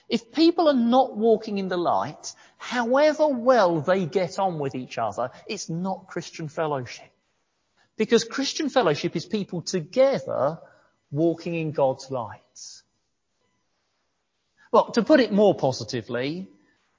If 0.09 0.31
people 0.31 0.67
are 0.67 0.73
not 0.73 1.15
walking 1.15 1.59
in 1.59 1.67
the 1.67 1.77
light, 1.77 2.33
however 2.57 3.27
well 3.27 3.79
they 3.81 4.05
get 4.05 4.39
on 4.39 4.57
with 4.57 4.73
each 4.73 4.97
other, 4.97 5.29
it's 5.47 5.69
not 5.69 6.07
Christian 6.07 6.47
fellowship. 6.47 7.11
Because 7.95 8.23
Christian 8.23 8.69
fellowship 8.69 9.15
is 9.15 9.25
people 9.25 9.61
together 9.61 10.59
walking 11.11 11.53
in 11.53 11.71
God's 11.71 12.09
light. 12.09 12.81
Well, 14.71 14.91
to 14.91 15.03
put 15.03 15.19
it 15.19 15.31
more 15.31 15.53
positively, 15.53 16.49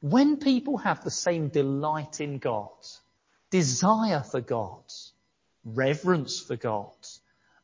when 0.00 0.36
people 0.36 0.78
have 0.78 1.02
the 1.02 1.10
same 1.10 1.48
delight 1.48 2.20
in 2.20 2.38
God, 2.38 2.70
desire 3.50 4.22
for 4.22 4.40
God, 4.40 4.84
reverence 5.64 6.40
for 6.40 6.56
God, 6.56 6.94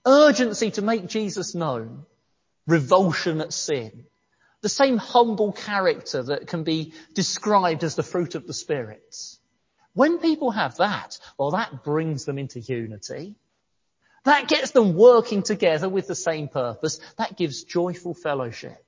urgency 0.04 0.70
to 0.72 0.82
make 0.82 1.06
Jesus 1.06 1.54
known, 1.54 2.04
revulsion 2.66 3.40
at 3.40 3.52
sin, 3.52 4.06
the 4.62 4.68
same 4.68 4.96
humble 4.96 5.52
character 5.52 6.22
that 6.22 6.46
can 6.46 6.64
be 6.64 6.92
described 7.14 7.84
as 7.84 7.94
the 7.94 8.02
fruit 8.02 8.34
of 8.34 8.46
the 8.46 8.54
Spirit. 8.54 9.16
When 9.94 10.18
people 10.18 10.50
have 10.50 10.76
that, 10.76 11.18
well 11.38 11.52
that 11.52 11.84
brings 11.84 12.24
them 12.24 12.38
into 12.38 12.60
unity. 12.60 13.36
That 14.24 14.48
gets 14.48 14.72
them 14.72 14.94
working 14.94 15.42
together 15.42 15.88
with 15.88 16.08
the 16.08 16.16
same 16.16 16.48
purpose. 16.48 16.98
That 17.16 17.36
gives 17.36 17.62
joyful 17.62 18.12
fellowship. 18.12 18.84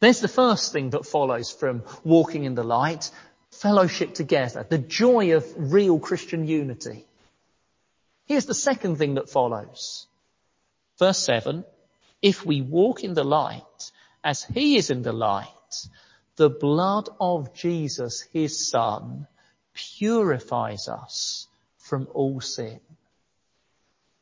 There's 0.00 0.20
the 0.20 0.28
first 0.28 0.72
thing 0.72 0.90
that 0.90 1.06
follows 1.06 1.50
from 1.50 1.82
walking 2.04 2.44
in 2.44 2.54
the 2.54 2.64
light 2.64 3.10
fellowship 3.50 4.14
together, 4.14 4.66
the 4.68 4.78
joy 4.78 5.36
of 5.36 5.72
real 5.72 5.98
Christian 5.98 6.46
unity. 6.46 7.06
Here's 8.26 8.46
the 8.46 8.54
second 8.54 8.96
thing 8.96 9.14
that 9.14 9.30
follows. 9.30 10.06
Verse 10.98 11.18
7, 11.18 11.64
if 12.22 12.44
we 12.44 12.62
walk 12.62 13.04
in 13.04 13.14
the 13.14 13.24
light 13.24 13.90
as 14.24 14.42
he 14.42 14.76
is 14.76 14.90
in 14.90 15.02
the 15.02 15.12
light, 15.12 15.46
the 16.36 16.50
blood 16.50 17.08
of 17.20 17.54
Jesus, 17.54 18.22
his 18.32 18.68
son, 18.68 19.26
purifies 19.74 20.88
us 20.88 21.46
from 21.78 22.08
all 22.12 22.40
sin. 22.40 22.80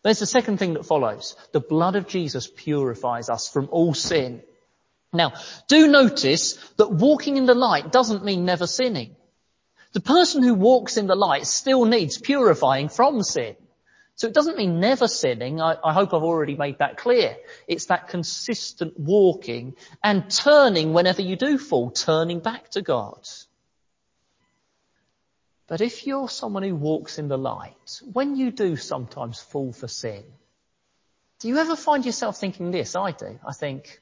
There's 0.03 0.19
the 0.19 0.27
second 0.27 0.59
thing 0.59 0.75
that 0.75 0.85
follows. 0.85 1.35
The 1.53 1.61
blood 1.61 1.97
of 1.97 2.09
Jesus 2.09 2.47
purifies 2.47 3.31
us 3.31 3.49
from 3.49 3.69
all 3.71 3.95
sin. 3.95 4.43
Now, 5.13 5.33
do 5.69 5.89
notice 5.89 6.55
that 6.77 6.93
walking 6.93 7.37
in 7.37 7.47
the 7.47 7.55
light 7.55 7.91
doesn't 7.91 8.25
mean 8.25 8.45
never 8.45 8.67
sinning. 8.67 9.17
The 9.93 10.01
person 10.01 10.43
who 10.43 10.55
walks 10.55 10.97
in 10.97 11.07
the 11.07 11.15
light 11.15 11.47
still 11.47 11.85
needs 11.85 12.19
purifying 12.19 12.89
from 12.89 13.23
sin. 13.23 13.57
So 14.17 14.29
it 14.29 14.35
doesn't 14.35 14.57
mean 14.57 14.79
never 14.79 15.09
sinning. 15.09 15.61
I, 15.61 15.77
I, 15.83 15.93
hope 15.93 16.15
I've 16.15 16.23
already 16.23 16.55
made 16.55 16.79
that 16.79 16.99
clear. 16.99 17.37
It's 17.67 17.87
that 17.87 18.09
consistent 18.09 18.99
walking 18.99 19.75
and 20.05 20.31
turning 20.31 20.93
whenever 20.93 21.21
you 21.21 21.35
do 21.35 21.59
fall, 21.59 21.91
turning 21.91 22.39
back 22.39 22.71
to 22.71 22.83
God. 22.83 23.27
But 25.67 25.81
if 25.81 26.07
you're 26.07 26.29
someone 26.29 26.63
who 26.63 26.77
walks 26.77 27.19
in 27.19 27.27
the 27.27 27.39
light, 27.39 28.01
when 28.13 28.37
you 28.37 28.53
do 28.53 28.77
sometimes 28.77 29.41
fall 29.41 29.73
for 29.73 29.89
sin, 29.89 30.25
do 31.41 31.49
you 31.49 31.59
ever 31.59 31.75
find 31.75 32.07
yourself 32.07 32.39
thinking 32.39 32.71
this? 32.71 32.95
I 32.95 33.11
do. 33.11 33.41
I 33.45 33.53
think, 33.53 34.01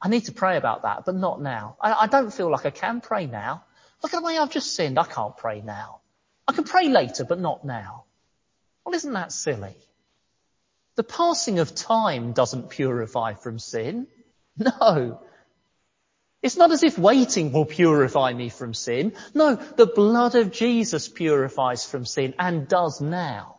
I 0.00 0.08
need 0.08 0.24
to 0.24 0.32
pray 0.32 0.56
about 0.56 0.82
that, 0.82 1.04
but 1.04 1.16
not 1.16 1.42
now. 1.42 1.76
I, 1.80 1.92
I 1.92 2.06
don't 2.06 2.32
feel 2.32 2.50
like 2.50 2.64
I 2.64 2.70
can 2.70 3.02
pray 3.02 3.26
now. 3.26 3.64
Look 4.02 4.14
at 4.14 4.20
the 4.20 4.26
way 4.26 4.38
I've 4.38 4.50
just 4.50 4.74
sinned. 4.74 4.98
I 4.98 5.04
can't 5.04 5.36
pray 5.36 5.60
now. 5.60 6.00
I 6.48 6.52
can 6.52 6.64
pray 6.64 6.88
later, 6.88 7.24
but 7.24 7.38
not 7.38 7.64
now. 7.64 8.04
Well, 8.84 8.94
isn't 8.94 9.12
that 9.12 9.32
silly? 9.32 9.76
The 10.96 11.04
passing 11.04 11.58
of 11.58 11.74
time 11.74 12.32
doesn't 12.32 12.70
purify 12.70 13.34
from 13.34 13.58
sin. 13.58 14.06
No. 14.58 15.22
It's 16.42 16.56
not 16.56 16.72
as 16.72 16.82
if 16.82 16.98
waiting 16.98 17.52
will 17.52 17.64
purify 17.64 18.32
me 18.32 18.48
from 18.48 18.74
sin. 18.74 19.14
No, 19.32 19.54
the 19.54 19.86
blood 19.86 20.34
of 20.34 20.50
Jesus 20.50 21.08
purifies 21.08 21.86
from 21.86 22.04
sin 22.04 22.34
and 22.38 22.68
does 22.68 23.00
now. 23.00 23.56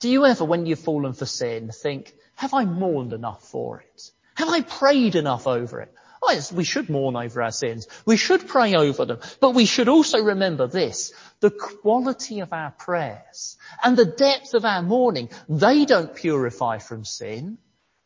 Do 0.00 0.08
you 0.08 0.26
ever, 0.26 0.44
when 0.44 0.66
you've 0.66 0.78
fallen 0.78 1.14
for 1.14 1.26
sin, 1.26 1.70
think, 1.72 2.14
have 2.36 2.54
I 2.54 2.64
mourned 2.64 3.12
enough 3.12 3.42
for 3.48 3.80
it? 3.80 4.10
Have 4.36 4.48
I 4.48 4.60
prayed 4.60 5.16
enough 5.16 5.48
over 5.48 5.80
it? 5.80 5.92
Oh, 6.22 6.32
yes, 6.32 6.52
we 6.52 6.64
should 6.64 6.90
mourn 6.90 7.16
over 7.16 7.42
our 7.42 7.52
sins. 7.52 7.86
We 8.04 8.16
should 8.16 8.48
pray 8.48 8.74
over 8.74 9.04
them. 9.04 9.20
But 9.40 9.54
we 9.54 9.66
should 9.66 9.88
also 9.88 10.22
remember 10.22 10.66
this. 10.66 11.12
The 11.40 11.50
quality 11.50 12.40
of 12.40 12.52
our 12.52 12.72
prayers 12.72 13.56
and 13.84 13.96
the 13.96 14.04
depth 14.04 14.54
of 14.54 14.64
our 14.64 14.82
mourning, 14.82 15.30
they 15.48 15.84
don't 15.84 16.14
purify 16.14 16.78
from 16.78 17.04
sin. 17.04 17.58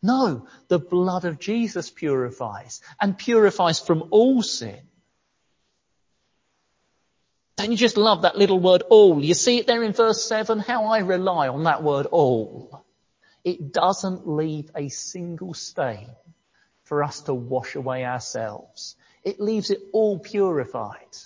No, 0.03 0.47
the 0.69 0.79
blood 0.79 1.25
of 1.25 1.39
Jesus 1.39 1.91
purifies 1.91 2.81
and 3.01 3.17
purifies 3.17 3.81
from 3.81 4.09
all 4.11 4.43
sin. 4.43 4.81
Don't 7.57 7.71
you 7.71 7.77
just 7.77 7.97
love 7.97 8.23
that 8.23 8.37
little 8.37 8.59
word 8.59 8.83
all? 8.91 9.23
You 9.23 9.35
see 9.35 9.59
it 9.59 9.67
there 9.67 9.83
in 9.83 9.93
verse 9.93 10.25
7, 10.25 10.59
how 10.59 10.87
I 10.87 10.99
rely 10.99 11.49
on 11.49 11.65
that 11.65 11.83
word 11.83 12.07
all. 12.07 12.85
It 13.45 13.73
doesn't 13.73 14.27
leave 14.27 14.71
a 14.75 14.89
single 14.89 15.55
stain 15.55 16.09
for 16.93 17.03
us 17.03 17.23
to 17.23 17.33
wash 17.33 17.75
away 17.75 18.05
ourselves. 18.05 18.97
It 19.25 19.41
leaves 19.41 19.71
it 19.71 19.81
all 19.95 20.19
purified. 20.19 21.17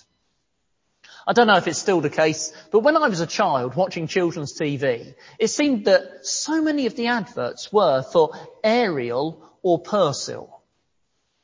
I 1.27 1.33
don't 1.33 1.47
know 1.47 1.57
if 1.57 1.67
it's 1.67 1.77
still 1.77 1.99
the 1.99 2.09
case, 2.09 2.53
but 2.71 2.83
when 2.85 2.95
I 2.95 3.09
was 3.09 3.19
a 3.19 3.27
child 3.27 3.75
watching 3.75 4.07
children's 4.07 4.57
TV, 4.57 5.13
it 5.37 5.49
seemed 5.49 5.83
that 5.83 6.25
so 6.25 6.61
many 6.61 6.85
of 6.85 6.95
the 6.95 7.07
adverts 7.07 7.69
were 7.69 8.01
for 8.01 8.31
Ariel 8.63 9.43
or 9.61 9.83
Persil, 9.83 10.47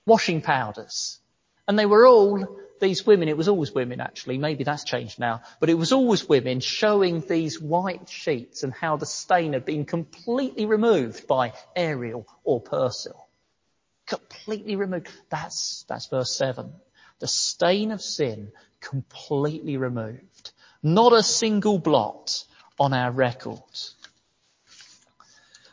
washing 0.05 0.39
powders. 0.39 1.19
And 1.67 1.77
they 1.77 1.85
were 1.85 2.07
all 2.07 2.47
these 2.79 3.05
women, 3.05 3.27
it 3.27 3.35
was 3.35 3.49
always 3.49 3.73
women 3.73 3.99
actually, 3.99 4.37
maybe 4.37 4.63
that's 4.63 4.85
changed 4.85 5.19
now, 5.19 5.41
but 5.59 5.69
it 5.69 5.77
was 5.77 5.91
always 5.91 6.29
women 6.29 6.61
showing 6.61 7.19
these 7.19 7.59
white 7.59 8.07
sheets 8.07 8.63
and 8.63 8.73
how 8.73 8.95
the 8.95 9.05
stain 9.05 9.51
had 9.51 9.65
been 9.65 9.83
completely 9.83 10.65
removed 10.65 11.27
by 11.27 11.51
Ariel 11.75 12.25
or 12.45 12.63
Persil 12.63 13.19
completely 14.05 14.75
removed. 14.75 15.09
That's, 15.29 15.85
that's 15.87 16.07
verse 16.07 16.35
7. 16.35 16.71
The 17.19 17.27
stain 17.27 17.91
of 17.91 18.01
sin 18.01 18.51
completely 18.81 19.77
removed. 19.77 20.51
Not 20.81 21.13
a 21.13 21.23
single 21.23 21.79
blot 21.79 22.43
on 22.79 22.93
our 22.93 23.11
record. 23.11 23.61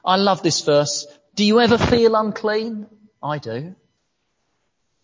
I 0.05 0.17
love 0.17 0.43
this 0.43 0.63
verse. 0.63 1.07
Do 1.35 1.45
you 1.45 1.61
ever 1.61 1.79
feel 1.79 2.15
unclean? 2.15 2.87
I 3.23 3.39
do. 3.39 3.75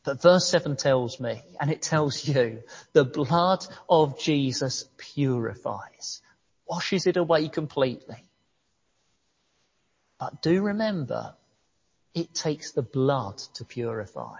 But 0.04 0.22
verse 0.22 0.46
7 0.48 0.76
tells 0.76 1.18
me, 1.18 1.42
and 1.60 1.70
it 1.70 1.82
tells 1.82 2.26
you, 2.26 2.62
the 2.92 3.04
blood 3.04 3.66
of 3.88 4.20
Jesus 4.20 4.84
purifies, 4.96 6.22
washes 6.68 7.08
it 7.08 7.16
away 7.16 7.48
completely. 7.48 8.22
But 10.18 10.42
do 10.42 10.62
remember, 10.62 11.34
it 12.16 12.34
takes 12.34 12.72
the 12.72 12.82
blood 12.82 13.36
to 13.54 13.64
purify. 13.64 14.38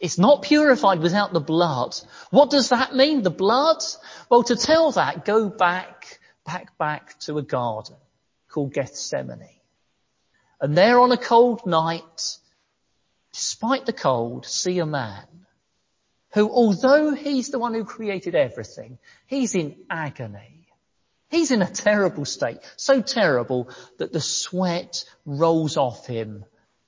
It's 0.00 0.18
not 0.18 0.42
purified 0.42 1.00
without 1.00 1.32
the 1.32 1.40
blood. 1.40 1.96
What 2.30 2.50
does 2.50 2.70
that 2.70 2.94
mean? 2.94 3.22
The 3.22 3.30
blood? 3.30 3.82
Well, 4.28 4.42
to 4.42 4.56
tell 4.56 4.90
that, 4.92 5.24
go 5.24 5.48
back, 5.48 6.18
back, 6.44 6.76
back 6.76 7.18
to 7.20 7.38
a 7.38 7.42
garden 7.42 7.96
called 8.48 8.72
Gethsemane. 8.72 9.60
And 10.60 10.76
there 10.76 10.98
on 10.98 11.12
a 11.12 11.16
cold 11.16 11.64
night, 11.64 12.36
despite 13.32 13.86
the 13.86 13.92
cold, 13.92 14.44
see 14.44 14.80
a 14.80 14.86
man 14.86 15.26
who, 16.32 16.50
although 16.50 17.14
he's 17.14 17.50
the 17.50 17.60
one 17.60 17.72
who 17.72 17.84
created 17.84 18.34
everything, 18.34 18.98
he's 19.26 19.54
in 19.54 19.76
agony. 19.88 20.57
He's 21.30 21.50
in 21.50 21.62
a 21.62 21.70
terrible 21.70 22.24
state, 22.24 22.58
so 22.76 23.02
terrible 23.02 23.68
that 23.98 24.12
the 24.12 24.20
sweat 24.20 25.04
rolls 25.26 25.76
off 25.76 26.06
him 26.06 26.44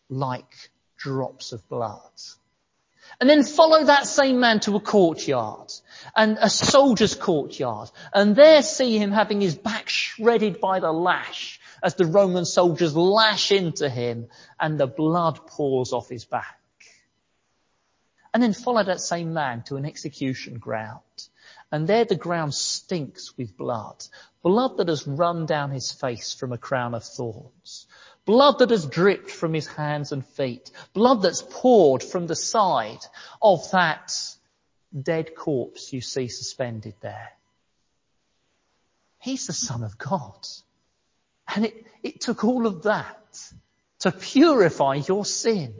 like 0.09 0.71
drops 0.97 1.53
of 1.53 1.69
blood. 1.69 2.01
And 3.21 3.29
then 3.29 3.43
follow 3.43 3.85
that 3.85 4.07
same 4.07 4.41
man 4.41 4.61
to 4.61 4.77
a 4.77 4.81
courtyard 4.81 5.73
and 6.17 6.39
a 6.41 6.49
soldier's 6.49 7.15
courtyard 7.15 7.91
and 8.15 8.35
there 8.35 8.63
see 8.63 8.99
him 8.99 9.11
having 9.11 9.41
his 9.41 9.55
back 9.55 9.89
shredded 9.89 10.61
by 10.61 10.81
the 10.81 10.93
lash 10.93 11.61
as 11.83 11.97
the 11.97 12.07
Roman 12.07 12.45
soldiers 12.47 12.97
lash 12.97 13.53
into 13.53 13.91
him 13.91 14.29
and 14.59 14.79
the 14.79 14.87
blood 14.87 15.47
pours 15.47 15.93
off 15.93 16.09
his 16.09 16.25
back. 16.25 16.59
And 18.33 18.43
then 18.43 18.55
follow 18.55 18.85
that 18.85 19.01
same 19.01 19.35
man 19.35 19.65
to 19.65 19.77
an 19.77 19.85
execution 19.85 20.59
ground. 20.59 21.01
And 21.73 21.87
there 21.87 22.05
the 22.05 22.17
ground 22.17 22.55
stinks 22.55 23.37
with 23.37 23.57
blood. 23.57 24.05
Blood 24.43 24.79
that 24.79 24.89
has 24.89 25.07
run 25.07 25.47
down 25.47 25.71
his 25.71 25.93
face 25.93 26.33
from 26.33 26.53
a 26.53 26.59
crown 26.59 26.95
of 26.95 27.05
thorns. 27.05 27.87
Blood 28.25 28.59
that 28.59 28.71
has 28.71 28.87
dripped 28.87 29.31
from 29.31 29.55
his 29.55 29.67
hands 29.67 30.13
and 30.13 30.25
feet. 30.25 30.71
Blood 30.93 31.23
that's 31.23 31.43
poured 31.43 32.03
from 32.03 32.27
the 32.27 32.37
side 32.37 33.05
of 33.41 33.71
that 33.71 34.13
dead 34.99 35.35
corpse 35.37 35.93
you 35.93 36.01
see 36.01 36.29
suspended 36.29 36.95
there. 37.01 37.31
He's 39.19 39.47
the 39.47 39.53
son 39.53 39.85
of 39.85 39.99
God. 39.99 40.47
And 41.55 41.67
it, 41.67 41.87
it 42.03 42.21
took 42.21 42.45
all 42.45 42.67
of 42.67 42.83
that 42.85 43.39
to 44.01 44.11
purify 44.11 44.95
your 44.95 45.25
sin. 45.25 45.75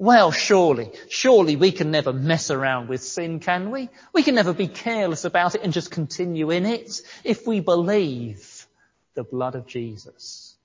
Well, 0.00 0.32
surely, 0.32 0.92
surely 1.10 1.56
we 1.56 1.72
can 1.72 1.90
never 1.90 2.10
mess 2.10 2.50
around 2.50 2.88
with 2.88 3.02
sin, 3.02 3.38
can 3.38 3.70
we? 3.70 3.90
We 4.14 4.22
can 4.22 4.34
never 4.34 4.54
be 4.54 4.66
careless 4.66 5.26
about 5.26 5.54
it 5.54 5.60
and 5.62 5.74
just 5.74 5.90
continue 5.90 6.50
in 6.50 6.64
it 6.64 7.02
if 7.22 7.46
we 7.46 7.60
believe 7.60 8.66
the 9.12 9.24
blood 9.24 9.56
of 9.56 9.66
Jesus. 9.66 10.56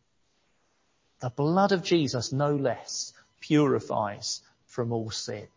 The 1.19 1.31
blood 1.31 1.73
of 1.73 1.83
Jesus, 1.83 2.31
no 2.31 2.55
less, 2.55 3.11
purifies 3.41 4.41
from 4.67 4.93
all 4.93 5.11
sin. 5.11 5.49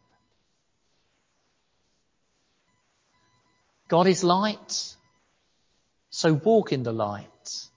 God 3.86 4.08
is 4.08 4.24
light, 4.24 4.96
so 6.10 6.32
walk 6.32 6.72
in 6.72 6.82
the 6.82 6.92
light. 6.92 7.68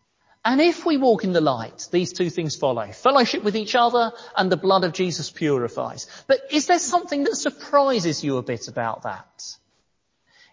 And 0.44 0.60
if 0.60 0.86
we 0.86 0.98
walk 0.98 1.24
in 1.24 1.34
the 1.34 1.42
light, 1.42 1.88
these 1.92 2.14
two 2.14 2.32
things 2.32 2.56
follow. 2.56 2.92
Fellowship 2.92 3.44
with 3.44 3.56
each 3.56 3.76
other 3.76 4.12
and 4.36 4.52
the 4.52 4.58
blood 4.58 4.84
of 4.84 4.94
Jesus 4.94 5.30
purifies. 5.30 6.08
But 6.26 6.42
is 6.52 6.66
there 6.66 6.80
something 6.80 7.26
that 7.26 7.36
surprises 7.36 8.24
you 8.24 8.38
a 8.38 8.44
bit 8.44 8.68
about 8.68 9.04
that? 9.04 9.44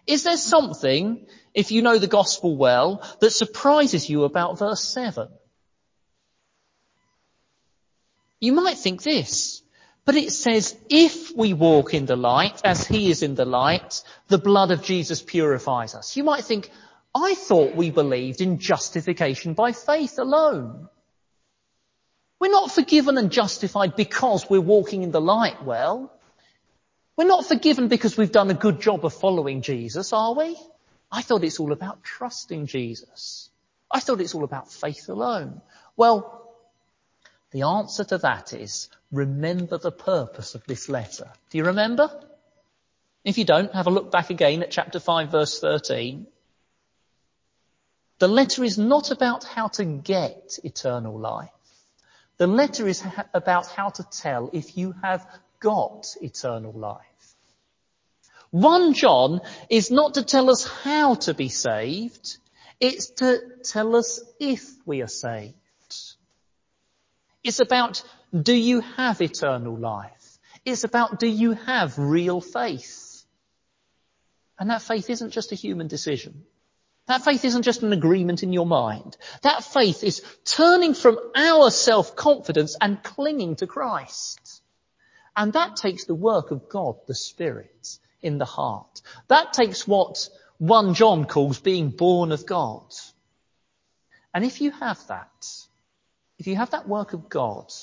Is 0.05 0.23
there 0.23 0.37
something, 0.37 1.25
if 1.53 1.71
you 1.71 1.81
know 1.81 1.97
the 1.97 2.07
gospel 2.07 2.55
well, 2.55 3.03
that 3.19 3.31
surprises 3.31 4.09
you 4.09 4.23
about 4.23 4.59
verse 4.59 4.83
7? 4.83 5.27
You 8.39 8.53
might 8.53 8.77
think 8.77 9.03
this, 9.03 9.61
but 10.05 10.15
it 10.15 10.31
says, 10.31 10.75
if 10.89 11.35
we 11.35 11.53
walk 11.53 11.93
in 11.93 12.05
the 12.05 12.15
light, 12.15 12.61
as 12.63 12.87
he 12.87 13.11
is 13.11 13.21
in 13.21 13.35
the 13.35 13.45
light, 13.45 14.01
the 14.27 14.37
blood 14.37 14.71
of 14.71 14.83
Jesus 14.83 15.21
purifies 15.21 15.93
us. 15.93 16.15
You 16.15 16.23
might 16.23 16.43
think, 16.43 16.71
I 17.13 17.33
thought 17.33 17.75
we 17.75 17.89
believed 17.89 18.41
in 18.41 18.59
justification 18.59 19.53
by 19.53 19.71
faith 19.71 20.19
alone. 20.19 20.89
We're 22.39 22.51
not 22.51 22.71
forgiven 22.71 23.17
and 23.17 23.31
justified 23.31 23.95
because 23.95 24.49
we're 24.49 24.61
walking 24.61 25.03
in 25.03 25.11
the 25.11 25.21
light 25.21 25.63
well. 25.63 26.13
We're 27.17 27.27
not 27.27 27.45
forgiven 27.45 27.89
because 27.89 28.15
we've 28.15 28.31
done 28.31 28.49
a 28.49 28.53
good 28.53 28.79
job 28.79 29.03
of 29.03 29.13
following 29.13 29.61
Jesus, 29.61 30.13
are 30.13 30.33
we? 30.33 30.57
I 31.11 31.21
thought 31.21 31.43
it's 31.43 31.59
all 31.59 31.73
about 31.73 32.03
trusting 32.03 32.67
Jesus. 32.67 33.49
I 33.91 33.99
thought 33.99 34.21
it's 34.21 34.35
all 34.35 34.43
about 34.43 34.71
faith 34.71 35.09
alone. 35.09 35.61
Well, 35.97 36.55
the 37.51 37.63
answer 37.63 38.03
to 38.05 38.19
that 38.19 38.53
is 38.53 38.89
remember 39.11 39.77
the 39.77 39.91
purpose 39.91 40.55
of 40.55 40.63
this 40.65 40.87
letter. 40.87 41.29
Do 41.49 41.57
you 41.57 41.65
remember? 41.65 42.09
If 43.25 43.37
you 43.37 43.43
don't, 43.43 43.73
have 43.73 43.87
a 43.87 43.91
look 43.91 44.11
back 44.11 44.29
again 44.29 44.61
at 44.63 44.71
chapter 44.71 44.99
5 44.99 45.31
verse 45.31 45.59
13. 45.59 46.27
The 48.19 48.27
letter 48.27 48.65
is 48.65 48.77
not 48.77 49.11
about 49.11 49.45
how 49.45 49.69
to 49.69 49.85
get 49.85 50.59
eternal 50.63 51.17
life. 51.17 51.49
The 52.37 52.47
letter 52.47 52.87
is 52.87 53.01
ha- 53.01 53.25
about 53.33 53.67
how 53.67 53.89
to 53.89 54.03
tell 54.03 54.49
if 54.51 54.77
you 54.77 54.93
have 55.01 55.25
got 55.59 56.15
eternal 56.21 56.73
life. 56.73 57.05
1 58.51 58.93
John 58.93 59.41
is 59.69 59.89
not 59.91 60.15
to 60.15 60.23
tell 60.23 60.49
us 60.49 60.67
how 60.67 61.15
to 61.15 61.33
be 61.33 61.49
saved, 61.49 62.37
it's 62.79 63.11
to 63.11 63.41
tell 63.63 63.95
us 63.95 64.21
if 64.39 64.69
we 64.85 65.01
are 65.01 65.07
saved. 65.07 65.55
It's 67.43 67.59
about 67.59 68.03
do 68.33 68.53
you 68.53 68.81
have 68.81 69.21
eternal 69.21 69.77
life? 69.77 70.39
It's 70.65 70.83
about 70.83 71.19
do 71.19 71.27
you 71.27 71.53
have 71.53 71.97
real 71.97 72.41
faith? 72.41 73.23
And 74.59 74.69
that 74.69 74.81
faith 74.81 75.09
isn't 75.09 75.31
just 75.31 75.53
a 75.53 75.55
human 75.55 75.87
decision. 75.87 76.43
That 77.09 77.25
faith 77.25 77.43
isn't 77.43 77.63
just 77.63 77.81
an 77.81 77.91
agreement 77.91 78.43
in 78.43 78.53
your 78.53 78.67
mind. 78.67 79.17
That 79.41 79.63
faith 79.63 80.03
is 80.03 80.21
turning 80.45 80.93
from 80.93 81.17
our 81.35 81.71
self-confidence 81.71 82.77
and 82.79 83.01
clinging 83.01 83.55
to 83.57 83.67
Christ. 83.67 84.61
And 85.35 85.53
that 85.53 85.75
takes 85.75 86.05
the 86.05 86.13
work 86.13 86.51
of 86.51 86.69
God, 86.69 86.97
the 87.07 87.15
Spirit, 87.15 87.97
in 88.21 88.37
the 88.37 88.45
heart. 88.45 89.01
That 89.27 89.53
takes 89.53 89.87
what 89.87 90.29
1 90.59 90.93
John 90.93 91.25
calls 91.25 91.59
being 91.59 91.89
born 91.89 92.31
of 92.31 92.45
God. 92.45 92.93
And 94.31 94.45
if 94.45 94.61
you 94.61 94.69
have 94.69 94.99
that, 95.07 95.47
if 96.37 96.45
you 96.45 96.57
have 96.57 96.69
that 96.71 96.87
work 96.87 97.13
of 97.13 97.27
God 97.27 97.73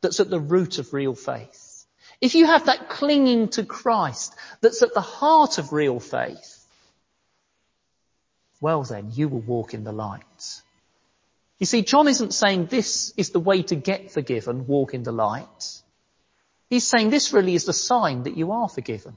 that's 0.00 0.18
at 0.18 0.30
the 0.30 0.40
root 0.40 0.78
of 0.78 0.94
real 0.94 1.14
faith, 1.14 1.84
if 2.22 2.34
you 2.34 2.46
have 2.46 2.64
that 2.66 2.88
clinging 2.88 3.48
to 3.50 3.64
Christ 3.64 4.34
that's 4.62 4.80
at 4.82 4.94
the 4.94 5.02
heart 5.02 5.58
of 5.58 5.74
real 5.74 6.00
faith, 6.00 6.59
well 8.60 8.82
then, 8.82 9.10
you 9.12 9.28
will 9.28 9.40
walk 9.40 9.74
in 9.74 9.84
the 9.84 9.92
light. 9.92 10.62
You 11.58 11.66
see, 11.66 11.82
John 11.82 12.08
isn't 12.08 12.32
saying 12.32 12.66
this 12.66 13.12
is 13.16 13.30
the 13.30 13.40
way 13.40 13.62
to 13.64 13.74
get 13.74 14.12
forgiven, 14.12 14.66
walk 14.66 14.94
in 14.94 15.02
the 15.02 15.12
light. 15.12 15.82
He's 16.70 16.86
saying 16.86 17.10
this 17.10 17.32
really 17.32 17.54
is 17.54 17.64
the 17.64 17.72
sign 17.72 18.22
that 18.24 18.36
you 18.36 18.52
are 18.52 18.68
forgiven. 18.68 19.16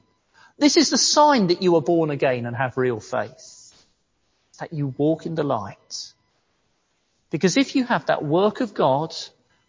This 0.58 0.76
is 0.76 0.90
the 0.90 0.98
sign 0.98 1.48
that 1.48 1.62
you 1.62 1.76
are 1.76 1.82
born 1.82 2.10
again 2.10 2.46
and 2.46 2.56
have 2.56 2.76
real 2.76 3.00
faith. 3.00 3.72
That 4.60 4.72
you 4.72 4.94
walk 4.98 5.26
in 5.26 5.34
the 5.34 5.42
light. 5.42 6.12
Because 7.30 7.56
if 7.56 7.74
you 7.74 7.84
have 7.84 8.06
that 8.06 8.24
work 8.24 8.60
of 8.60 8.74
God 8.74 9.14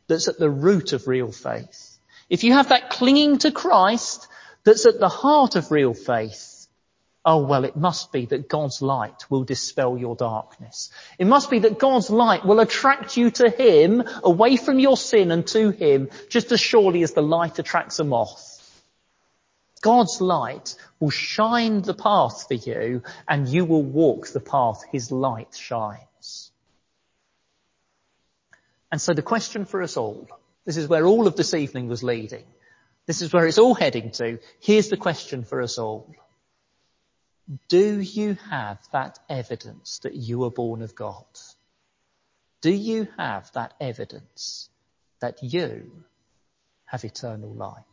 that's 0.07 0.27
at 0.27 0.37
the 0.37 0.49
root 0.49 0.93
of 0.93 1.07
real 1.07 1.31
faith, 1.31 1.97
if 2.29 2.43
you 2.43 2.53
have 2.53 2.69
that 2.69 2.89
clinging 2.89 3.39
to 3.39 3.51
Christ 3.51 4.27
that's 4.63 4.85
at 4.85 4.99
the 4.99 5.09
heart 5.09 5.55
of 5.55 5.71
real 5.71 5.93
faith, 5.93 6.54
Oh, 7.27 7.39
well, 7.39 7.65
it 7.65 7.75
must 7.75 8.11
be 8.11 8.27
that 8.27 8.47
God's 8.47 8.83
light 8.83 9.25
will 9.31 9.43
dispel 9.43 9.97
your 9.97 10.15
darkness. 10.15 10.91
It 11.17 11.25
must 11.25 11.49
be 11.49 11.57
that 11.59 11.79
God's 11.79 12.11
light 12.11 12.45
will 12.45 12.59
attract 12.59 13.17
you 13.17 13.31
to 13.31 13.49
Him, 13.49 14.03
away 14.23 14.57
from 14.57 14.77
your 14.77 14.95
sin 14.95 15.31
and 15.31 15.45
to 15.47 15.71
Him, 15.71 16.09
just 16.29 16.51
as 16.51 16.59
surely 16.59 17.01
as 17.01 17.13
the 17.13 17.23
light 17.23 17.57
attracts 17.57 17.97
a 17.97 18.03
moth. 18.03 18.51
God's 19.81 20.21
light 20.21 20.75
will 20.99 21.09
shine 21.09 21.81
the 21.81 21.95
path 21.95 22.47
for 22.47 22.53
you 22.53 23.01
and 23.27 23.47
you 23.47 23.65
will 23.65 23.83
walk 23.83 24.27
the 24.27 24.39
path 24.39 24.83
His 24.91 25.11
light 25.11 25.55
shines. 25.55 26.51
And 28.91 29.01
so 29.01 29.13
the 29.13 29.23
question 29.23 29.65
for 29.65 29.81
us 29.81 29.97
all, 29.97 30.27
this 30.63 30.77
is 30.77 30.87
where 30.87 31.05
all 31.05 31.25
of 31.25 31.35
this 31.35 31.55
evening 31.55 31.87
was 31.87 32.03
leading. 32.03 32.45
This 33.07 33.21
is 33.23 33.33
where 33.33 33.47
it's 33.47 33.57
all 33.57 33.73
heading 33.73 34.11
to. 34.11 34.39
Here's 34.59 34.89
the 34.89 34.97
question 34.97 35.43
for 35.43 35.61
us 35.61 35.77
all. 35.77 36.15
Do 37.67 37.99
you 37.99 38.35
have 38.49 38.79
that 38.91 39.19
evidence 39.29 39.99
that 39.99 40.15
you 40.15 40.39
were 40.39 40.49
born 40.49 40.81
of 40.81 40.95
God? 40.95 41.25
Do 42.61 42.71
you 42.71 43.07
have 43.17 43.51
that 43.53 43.75
evidence 43.79 44.69
that 45.19 45.43
you 45.43 46.03
have 46.85 47.05
eternal 47.05 47.53
life? 47.53 47.83